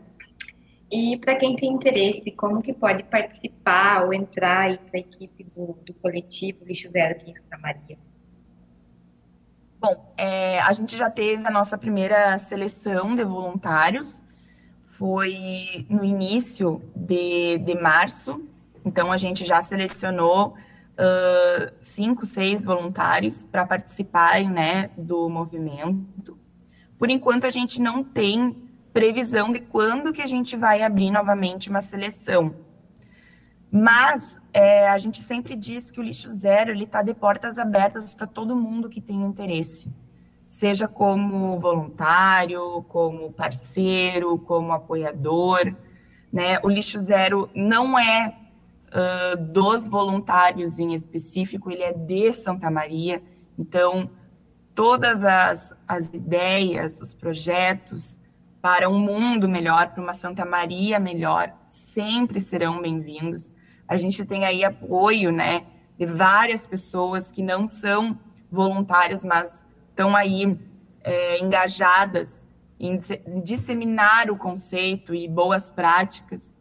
E 0.92 1.18
para 1.18 1.36
quem 1.36 1.56
tem 1.56 1.72
interesse, 1.72 2.32
como 2.32 2.62
que 2.62 2.74
pode 2.74 3.04
participar 3.04 4.04
ou 4.04 4.14
entrar 4.14 4.78
para 4.78 4.98
a 4.98 5.00
equipe 5.00 5.46
do, 5.56 5.78
do 5.86 5.94
coletivo 5.94 6.66
Lixo 6.66 6.90
Zero 6.90 7.20
em 7.26 7.34
Santa 7.34 7.58
Maria? 7.58 7.98
Bom, 9.82 10.14
é, 10.16 10.62
a 10.62 10.72
gente 10.74 10.96
já 10.96 11.10
teve 11.10 11.46
a 11.46 11.50
nossa 11.50 11.76
primeira 11.76 12.38
seleção 12.38 13.16
de 13.16 13.24
voluntários 13.24 14.22
foi 15.02 15.88
no 15.90 16.04
início 16.04 16.80
de, 16.96 17.58
de 17.58 17.74
março, 17.74 18.48
então 18.86 19.12
a 19.12 19.18
gente 19.18 19.44
já 19.44 19.60
selecionou 19.64 20.50
uh, 20.50 21.74
cinco, 21.82 22.24
seis 22.24 22.64
voluntários 22.64 23.44
para 23.44 23.66
participarem 23.66 24.48
né, 24.48 24.92
do 24.96 25.28
movimento. 25.28 26.38
Por 27.00 27.10
enquanto, 27.10 27.48
a 27.48 27.50
gente 27.50 27.82
não 27.82 28.04
tem 28.04 28.56
previsão 28.94 29.52
de 29.52 29.62
quando 29.62 30.14
que 30.14 30.22
a 30.22 30.28
gente 30.28 30.56
vai 30.56 30.84
abrir 30.84 31.10
novamente 31.10 31.68
uma 31.68 31.82
seleção. 31.82 32.54
Mas 33.72 34.38
é, 34.54 34.90
a 34.90 34.98
gente 34.98 35.22
sempre 35.22 35.56
diz 35.56 35.90
que 35.90 36.00
o 36.00 36.04
lixo 36.04 36.30
zero 36.30 36.72
ele 36.72 36.84
está 36.84 37.02
de 37.02 37.14
portas 37.14 37.58
abertas 37.58 38.14
para 38.14 38.28
todo 38.28 38.56
mundo 38.56 38.90
que 38.90 39.00
tem 39.00 39.24
interesse 39.24 39.90
seja 40.62 40.88
como 40.88 41.60
voluntário, 41.60 42.84
como 42.88 43.32
parceiro, 43.32 44.38
como 44.38 44.72
apoiador. 44.74 45.74
Né? 46.32 46.60
O 46.62 46.70
Lixo 46.70 47.02
Zero 47.02 47.50
não 47.56 47.98
é 47.98 48.36
uh, 48.90 49.38
dos 49.38 49.88
voluntários 49.88 50.78
em 50.78 50.94
específico, 50.94 51.72
ele 51.72 51.82
é 51.82 51.92
de 51.92 52.32
Santa 52.32 52.70
Maria. 52.70 53.24
Então, 53.58 54.08
todas 54.76 55.24
as, 55.24 55.74
as 55.88 56.06
ideias, 56.14 57.02
os 57.02 57.12
projetos 57.12 58.20
para 58.62 58.88
um 58.88 59.00
mundo 59.00 59.50
melhor, 59.50 59.90
para 59.90 60.04
uma 60.04 60.14
Santa 60.14 60.46
Maria 60.46 61.00
melhor, 61.00 61.52
sempre 61.70 62.40
serão 62.40 62.80
bem-vindos. 62.82 63.52
A 63.92 63.98
gente 63.98 64.24
tem 64.24 64.46
aí 64.46 64.64
apoio, 64.64 65.34
né, 65.34 65.66
de 66.00 66.06
várias 66.06 66.66
pessoas 66.66 67.30
que 67.30 67.44
não 67.44 67.68
são 67.68 68.18
voluntários, 68.50 69.22
mas 69.22 69.62
estão 69.90 70.16
aí 70.16 70.58
é, 71.04 71.38
engajadas 71.40 72.42
em 72.80 73.02
disseminar 73.44 74.32
o 74.32 74.38
conceito 74.38 75.14
e 75.14 75.28
boas 75.28 75.70
práticas. 75.70 76.58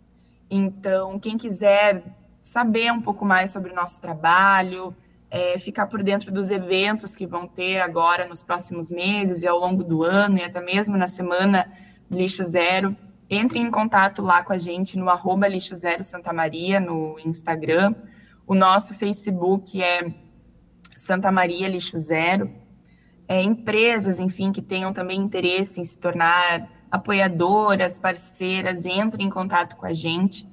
Então, 0.51 1.21
quem 1.21 1.39
quiser 1.39 2.03
saber 2.43 2.93
um 2.93 3.01
pouco 3.01 3.25
mais 3.25 3.51
sobre 3.51 3.71
o 3.71 3.77
nosso 3.77 4.01
trabalho, 4.01 4.93
é, 5.31 5.57
ficar 5.57 5.87
por 5.87 6.03
dentro 6.03 6.33
dos 6.33 6.51
eventos 6.51 7.15
que 7.15 7.29
vão 7.29 7.47
ter 7.47 7.79
agora 7.79 8.27
nos 8.27 8.43
próximos 8.43 8.91
meses 8.91 9.43
e 9.43 9.47
ao 9.47 9.57
longo 9.57 9.85
do 9.85 10.03
ano, 10.03 10.39
e 10.39 10.43
até 10.43 10.61
mesmo 10.61 10.97
na 10.97 11.07
semana 11.07 11.71
Lixo 12.11 12.43
Zero, 12.43 12.97
entre 13.31 13.59
em 13.59 13.71
contato 13.71 14.21
lá 14.21 14.43
com 14.43 14.53
a 14.53 14.59
gente 14.59 14.99
no 14.99 15.09
arroba 15.09 15.49
Lixo 15.49 15.77
Zero 15.77 16.03
Santa 16.03 16.33
Maria, 16.33 16.81
no 16.81 17.17
Instagram. 17.25 17.95
O 18.47 18.55
nosso 18.55 18.93
Facebook 18.95 19.81
é 19.81 20.13
Santa 20.97 21.31
Maria 21.31 21.69
Lixo 21.69 21.99
Zero 22.01 22.51
é, 23.31 23.41
empresas, 23.41 24.19
enfim, 24.19 24.51
que 24.51 24.61
tenham 24.61 24.93
também 24.93 25.21
interesse 25.21 25.81
em 25.81 25.85
se 25.85 25.97
tornar 25.97 26.69
apoiadoras, 26.91 27.97
parceiras, 27.97 28.85
entrem 28.85 29.29
em 29.29 29.31
contato 29.31 29.77
com 29.77 29.87
a 29.87 29.93
gente. 29.93 30.49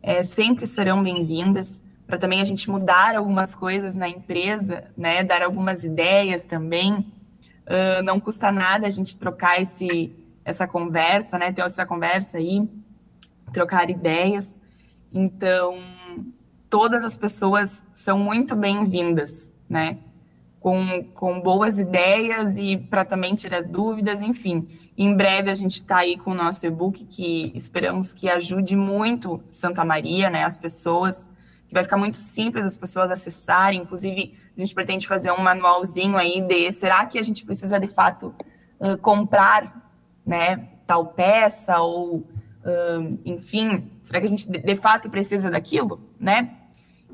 É, 0.00 0.22
sempre 0.22 0.64
serão 0.64 1.02
bem-vindas 1.02 1.82
para 2.06 2.16
também 2.16 2.40
a 2.40 2.44
gente 2.44 2.70
mudar 2.70 3.16
algumas 3.16 3.56
coisas 3.56 3.96
na 3.96 4.08
empresa, 4.08 4.84
né? 4.96 5.24
Dar 5.24 5.42
algumas 5.42 5.82
ideias 5.82 6.44
também. 6.44 7.12
Uh, 7.66 8.02
não 8.04 8.20
custa 8.20 8.52
nada 8.52 8.86
a 8.86 8.90
gente 8.90 9.16
trocar 9.18 9.60
esse, 9.60 10.14
essa 10.44 10.66
conversa, 10.66 11.38
né? 11.38 11.52
Ter 11.52 11.62
essa 11.62 11.86
conversa 11.86 12.38
aí, 12.38 12.68
trocar 13.52 13.88
ideias. 13.90 14.52
Então, 15.12 15.78
todas 16.70 17.04
as 17.04 17.16
pessoas 17.16 17.82
são 17.94 18.18
muito 18.18 18.56
bem-vindas, 18.56 19.50
né? 19.68 19.98
com, 20.62 21.02
com 21.12 21.40
boas 21.40 21.76
ideias 21.76 22.56
e 22.56 22.76
para 22.76 23.04
também 23.04 23.34
tirar 23.34 23.62
dúvidas, 23.62 24.20
enfim. 24.20 24.68
Em 24.96 25.14
breve 25.14 25.50
a 25.50 25.54
gente 25.54 25.74
está 25.74 25.98
aí 25.98 26.16
com 26.16 26.30
o 26.30 26.34
nosso 26.34 26.64
e-book 26.64 27.04
que 27.04 27.52
esperamos 27.54 28.12
que 28.12 28.28
ajude 28.28 28.76
muito 28.76 29.42
Santa 29.50 29.84
Maria, 29.84 30.30
né, 30.30 30.44
as 30.44 30.56
pessoas, 30.56 31.28
que 31.66 31.74
vai 31.74 31.82
ficar 31.82 31.96
muito 31.96 32.16
simples 32.16 32.64
as 32.64 32.76
pessoas 32.76 33.10
acessarem, 33.10 33.80
inclusive 33.80 34.38
a 34.56 34.60
gente 34.60 34.72
pretende 34.72 35.08
fazer 35.08 35.32
um 35.32 35.42
manualzinho 35.42 36.16
aí 36.16 36.40
de 36.40 36.70
será 36.70 37.04
que 37.06 37.18
a 37.18 37.22
gente 37.22 37.44
precisa 37.44 37.80
de 37.80 37.88
fato 37.88 38.32
uh, 38.78 38.96
comprar, 38.98 39.81
né, 40.24 40.68
tal 40.86 41.06
peça 41.06 41.78
ou 41.80 42.26
Uh, 42.62 43.18
enfim, 43.24 43.90
será 44.04 44.20
que 44.20 44.26
a 44.26 44.28
gente 44.28 44.48
de, 44.48 44.76
fato 44.76 45.10
precisa 45.10 45.50
daquilo, 45.50 46.00
né? 46.18 46.58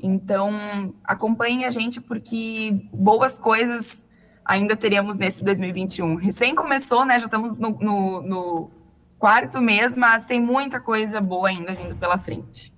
Então, 0.01 0.93
acompanhe 1.03 1.65
a 1.65 1.71
gente 1.71 1.99
porque 1.99 2.87
boas 2.93 3.39
coisas 3.39 4.05
ainda 4.45 4.75
teremos 4.75 5.15
nesse 5.15 5.43
2021. 5.43 6.15
Recém 6.15 6.53
começou, 6.53 7.03
né? 7.03 7.19
Já 7.19 7.25
estamos 7.25 7.57
no, 7.57 7.71
no, 7.71 8.21
no 8.21 8.71
quarto 9.17 9.59
mês, 9.59 9.95
mas 9.95 10.23
tem 10.23 10.39
muita 10.39 10.79
coisa 10.79 11.19
boa 11.19 11.49
ainda 11.49 11.73
vindo 11.73 11.95
pela 11.95 12.19
frente. 12.19 12.71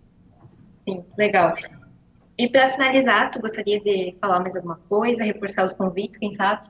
Sim, 0.88 1.06
legal. 1.18 1.54
E 2.38 2.48
para 2.48 2.70
finalizar, 2.70 3.32
tu 3.32 3.42
gostaria 3.42 3.82
de 3.82 4.16
falar 4.20 4.40
mais 4.40 4.56
alguma 4.56 4.78
coisa, 4.88 5.26
reforçar 5.26 5.66
os 5.66 5.74
convites, 5.74 6.18
quem 6.18 6.32
sabe? 6.32 6.70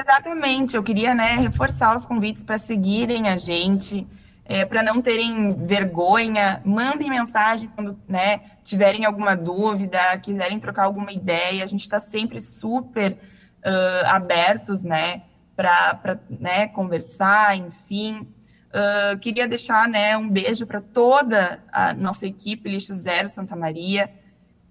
Exatamente, 0.00 0.74
eu 0.76 0.82
queria 0.82 1.14
né, 1.14 1.34
reforçar 1.36 1.94
os 1.94 2.06
convites 2.06 2.42
para 2.42 2.56
seguirem 2.56 3.28
a 3.28 3.36
gente, 3.36 4.06
é, 4.46 4.64
para 4.64 4.82
não 4.82 5.02
terem 5.02 5.52
vergonha, 5.66 6.62
mandem 6.64 7.10
mensagem 7.10 7.68
quando 7.74 7.98
né, 8.08 8.40
tiverem 8.64 9.04
alguma 9.04 9.36
dúvida, 9.36 9.98
quiserem 10.18 10.58
trocar 10.58 10.84
alguma 10.84 11.12
ideia, 11.12 11.62
a 11.62 11.66
gente 11.66 11.82
está 11.82 12.00
sempre 12.00 12.40
super 12.40 13.12
uh, 13.12 14.06
abertos 14.06 14.84
né, 14.84 15.22
para 15.54 16.18
né, 16.30 16.68
conversar, 16.68 17.58
enfim. 17.58 18.26
Uh, 18.70 19.18
queria 19.18 19.46
deixar 19.46 19.86
né, 19.86 20.16
um 20.16 20.30
beijo 20.30 20.66
para 20.66 20.80
toda 20.80 21.62
a 21.70 21.92
nossa 21.92 22.26
equipe 22.26 22.70
Lixo 22.70 22.94
Zero 22.94 23.28
Santa 23.28 23.54
Maria, 23.54 24.10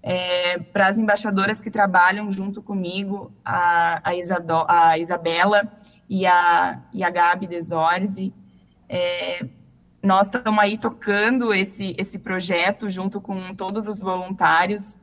é, 0.02 0.58
para 0.58 0.88
as 0.88 0.98
embaixadoras 0.98 1.60
que 1.60 1.70
trabalham 1.70 2.30
junto 2.32 2.62
comigo, 2.62 3.32
a, 3.44 4.08
a, 4.08 4.16
Isado, 4.16 4.64
a 4.66 4.98
Isabela 4.98 5.70
e 6.08 6.26
a, 6.26 6.80
e 6.92 7.04
a 7.04 7.10
Gabi 7.10 7.46
Desorzi. 7.46 8.32
É, 8.88 9.46
nós 10.02 10.26
estamos 10.26 10.58
aí 10.58 10.78
tocando 10.78 11.52
esse, 11.52 11.94
esse 11.98 12.18
projeto 12.18 12.88
junto 12.88 13.20
com 13.20 13.54
todos 13.54 13.86
os 13.86 14.00
voluntários 14.00 14.96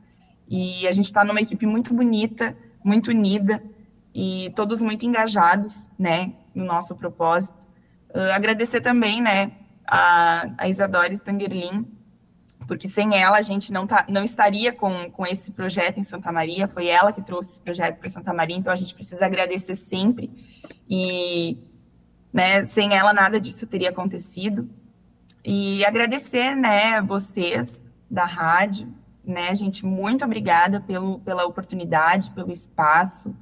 e 0.48 0.86
a 0.88 0.92
gente 0.92 1.04
está 1.06 1.24
numa 1.24 1.40
equipe 1.40 1.66
muito 1.66 1.94
bonita, 1.94 2.56
muito 2.84 3.10
unida 3.10 3.62
e 4.14 4.50
todos 4.56 4.82
muito 4.82 5.06
engajados, 5.06 5.86
né, 5.98 6.32
no 6.54 6.64
nosso 6.64 6.96
propósito. 6.96 7.54
Uh, 8.10 8.32
agradecer 8.32 8.80
também, 8.80 9.22
né, 9.22 9.52
a, 9.86 10.48
a 10.58 10.68
Isadora 10.68 11.12
Stangerlin, 11.12 11.86
porque 12.68 12.86
sem 12.86 13.16
ela 13.16 13.38
a 13.38 13.42
gente 13.42 13.72
não, 13.72 13.86
tá, 13.86 14.04
não 14.10 14.22
estaria 14.22 14.72
com, 14.72 15.10
com 15.10 15.26
esse 15.26 15.50
projeto 15.50 15.98
em 15.98 16.04
Santa 16.04 16.30
Maria, 16.30 16.68
foi 16.68 16.86
ela 16.86 17.12
que 17.12 17.22
trouxe 17.22 17.52
esse 17.52 17.62
projeto 17.62 17.98
para 17.98 18.10
Santa 18.10 18.34
Maria, 18.34 18.56
então 18.56 18.70
a 18.70 18.76
gente 18.76 18.94
precisa 18.94 19.24
agradecer 19.24 19.74
sempre, 19.74 20.30
e 20.88 21.56
né, 22.30 22.66
sem 22.66 22.94
ela 22.94 23.14
nada 23.14 23.40
disso 23.40 23.66
teria 23.66 23.88
acontecido. 23.88 24.68
E 25.42 25.82
agradecer, 25.84 26.54
né, 26.54 27.00
vocês 27.00 27.72
da 28.10 28.26
rádio, 28.26 28.92
né, 29.24 29.54
gente, 29.54 29.86
muito 29.86 30.24
obrigada 30.24 30.78
pelo, 30.80 31.20
pela 31.20 31.46
oportunidade, 31.46 32.30
pelo 32.32 32.52
espaço, 32.52 33.34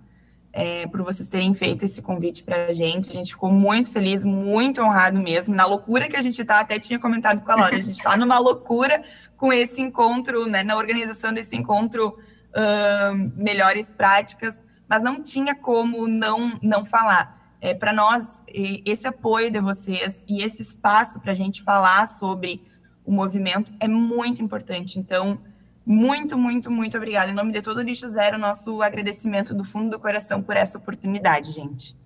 é, 0.59 0.87
por 0.87 1.03
vocês 1.03 1.29
terem 1.29 1.53
feito 1.53 1.85
esse 1.85 2.01
convite 2.01 2.43
para 2.43 2.65
a 2.65 2.73
gente. 2.73 3.11
A 3.11 3.13
gente 3.13 3.33
ficou 3.33 3.53
muito 3.53 3.93
feliz, 3.93 4.25
muito 4.25 4.81
honrado 4.81 5.21
mesmo. 5.21 5.55
Na 5.55 5.67
loucura 5.67 6.09
que 6.09 6.17
a 6.17 6.23
gente 6.23 6.41
está, 6.41 6.61
até 6.61 6.79
tinha 6.79 6.99
comentado 6.99 7.43
com 7.45 7.53
a 7.53 7.57
Laura, 7.57 7.77
a 7.77 7.83
gente 7.83 7.99
está 7.99 8.17
numa 8.17 8.39
loucura 8.39 9.03
com 9.37 9.53
esse 9.53 9.83
encontro, 9.83 10.47
né, 10.47 10.63
na 10.63 10.75
organização 10.75 11.31
desse 11.35 11.55
encontro 11.55 12.09
uh, 12.09 13.33
Melhores 13.37 13.91
Práticas, 13.91 14.59
mas 14.89 15.03
não 15.03 15.23
tinha 15.23 15.55
como 15.55 16.09
não, 16.09 16.59
não 16.63 16.87
falar. 16.87 17.37
É, 17.61 17.75
para 17.75 17.93
nós, 17.93 18.43
esse 18.49 19.07
apoio 19.07 19.51
de 19.51 19.61
vocês 19.61 20.25
e 20.27 20.43
esse 20.43 20.63
espaço 20.63 21.21
para 21.21 21.33
a 21.33 21.35
gente 21.35 21.63
falar 21.63 22.07
sobre 22.07 22.63
o 23.05 23.13
movimento 23.13 23.71
é 23.79 23.87
muito 23.87 24.43
importante. 24.43 24.99
Então, 24.99 25.39
muito, 25.87 26.37
muito, 26.37 26.69
muito 26.69 26.97
obrigada. 26.97 27.31
Em 27.31 27.35
nome 27.35 27.53
de 27.53 27.63
todo 27.63 27.77
o 27.77 27.83
Lixo 27.83 28.09
Zero, 28.09 28.37
nosso 28.37 28.83
agradecimento 28.83 29.55
do 29.55 29.65
fundo 29.65 29.91
do 29.91 30.01
coração 30.01 30.43
por 30.43 30.57
essa 30.57 30.79
oportunidade, 30.79 31.53
gente. 31.53 31.97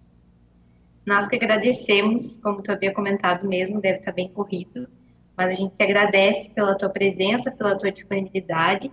Nós 1.07 1.27
que 1.27 1.37
agradecemos, 1.37 2.37
como 2.43 2.62
tu 2.62 2.71
havia 2.71 2.93
comentado 2.93 3.49
mesmo, 3.49 3.81
deve 3.81 4.01
estar 4.01 4.12
bem 4.12 4.29
corrido, 4.29 4.87
mas 5.35 5.55
a 5.55 5.57
gente 5.57 5.75
te 5.75 5.83
agradece 5.83 6.51
pela 6.51 6.77
tua 6.77 6.90
presença, 6.90 7.51
pela 7.51 7.75
tua 7.75 7.90
disponibilidade. 7.90 8.93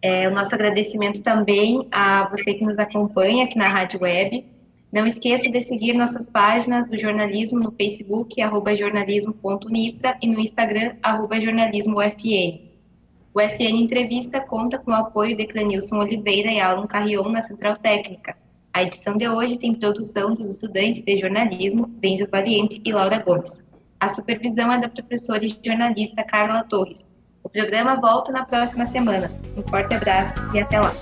É, 0.00 0.28
o 0.28 0.30
nosso 0.30 0.54
agradecimento 0.54 1.24
também 1.24 1.88
a 1.90 2.28
você 2.30 2.54
que 2.54 2.64
nos 2.64 2.78
acompanha 2.78 3.46
aqui 3.46 3.58
na 3.58 3.66
Rádio 3.66 4.00
Web. 4.00 4.44
Não 4.92 5.08
esqueça 5.08 5.50
de 5.50 5.60
seguir 5.60 5.92
nossas 5.94 6.30
páginas 6.30 6.88
do 6.88 6.96
jornalismo 6.96 7.58
no 7.58 7.72
Facebook, 7.72 8.40
arroba 8.40 8.76
jornalismo.nifra, 8.76 10.16
e 10.22 10.28
no 10.28 10.38
Instagram, 10.38 10.94
arroba 11.02 11.40
jornalismoufn. 11.40 12.69
O 13.32 13.40
FN 13.40 13.82
Entrevista 13.82 14.40
conta 14.40 14.76
com 14.76 14.90
o 14.90 14.94
apoio 14.94 15.36
de 15.36 15.46
Clenilson 15.46 15.98
Oliveira 15.98 16.50
e 16.50 16.58
Alan 16.58 16.86
Carrion 16.86 17.28
na 17.28 17.40
Central 17.40 17.76
Técnica. 17.76 18.36
A 18.72 18.82
edição 18.82 19.16
de 19.16 19.28
hoje 19.28 19.56
tem 19.56 19.74
produção 19.74 20.34
dos 20.34 20.50
estudantes 20.50 21.04
de 21.04 21.16
jornalismo 21.16 21.86
Denzel 22.00 22.28
Valiente 22.28 22.80
e 22.84 22.92
Laura 22.92 23.18
Gomes. 23.18 23.64
A 24.00 24.08
supervisão 24.08 24.72
é 24.72 24.80
da 24.80 24.88
professora 24.88 25.44
e 25.44 25.56
jornalista 25.64 26.24
Carla 26.24 26.64
Torres. 26.64 27.06
O 27.44 27.48
programa 27.48 28.00
volta 28.00 28.32
na 28.32 28.44
próxima 28.44 28.84
semana. 28.84 29.30
Um 29.56 29.62
forte 29.62 29.94
abraço 29.94 30.40
e 30.52 30.60
até 30.60 30.80
lá! 30.80 30.92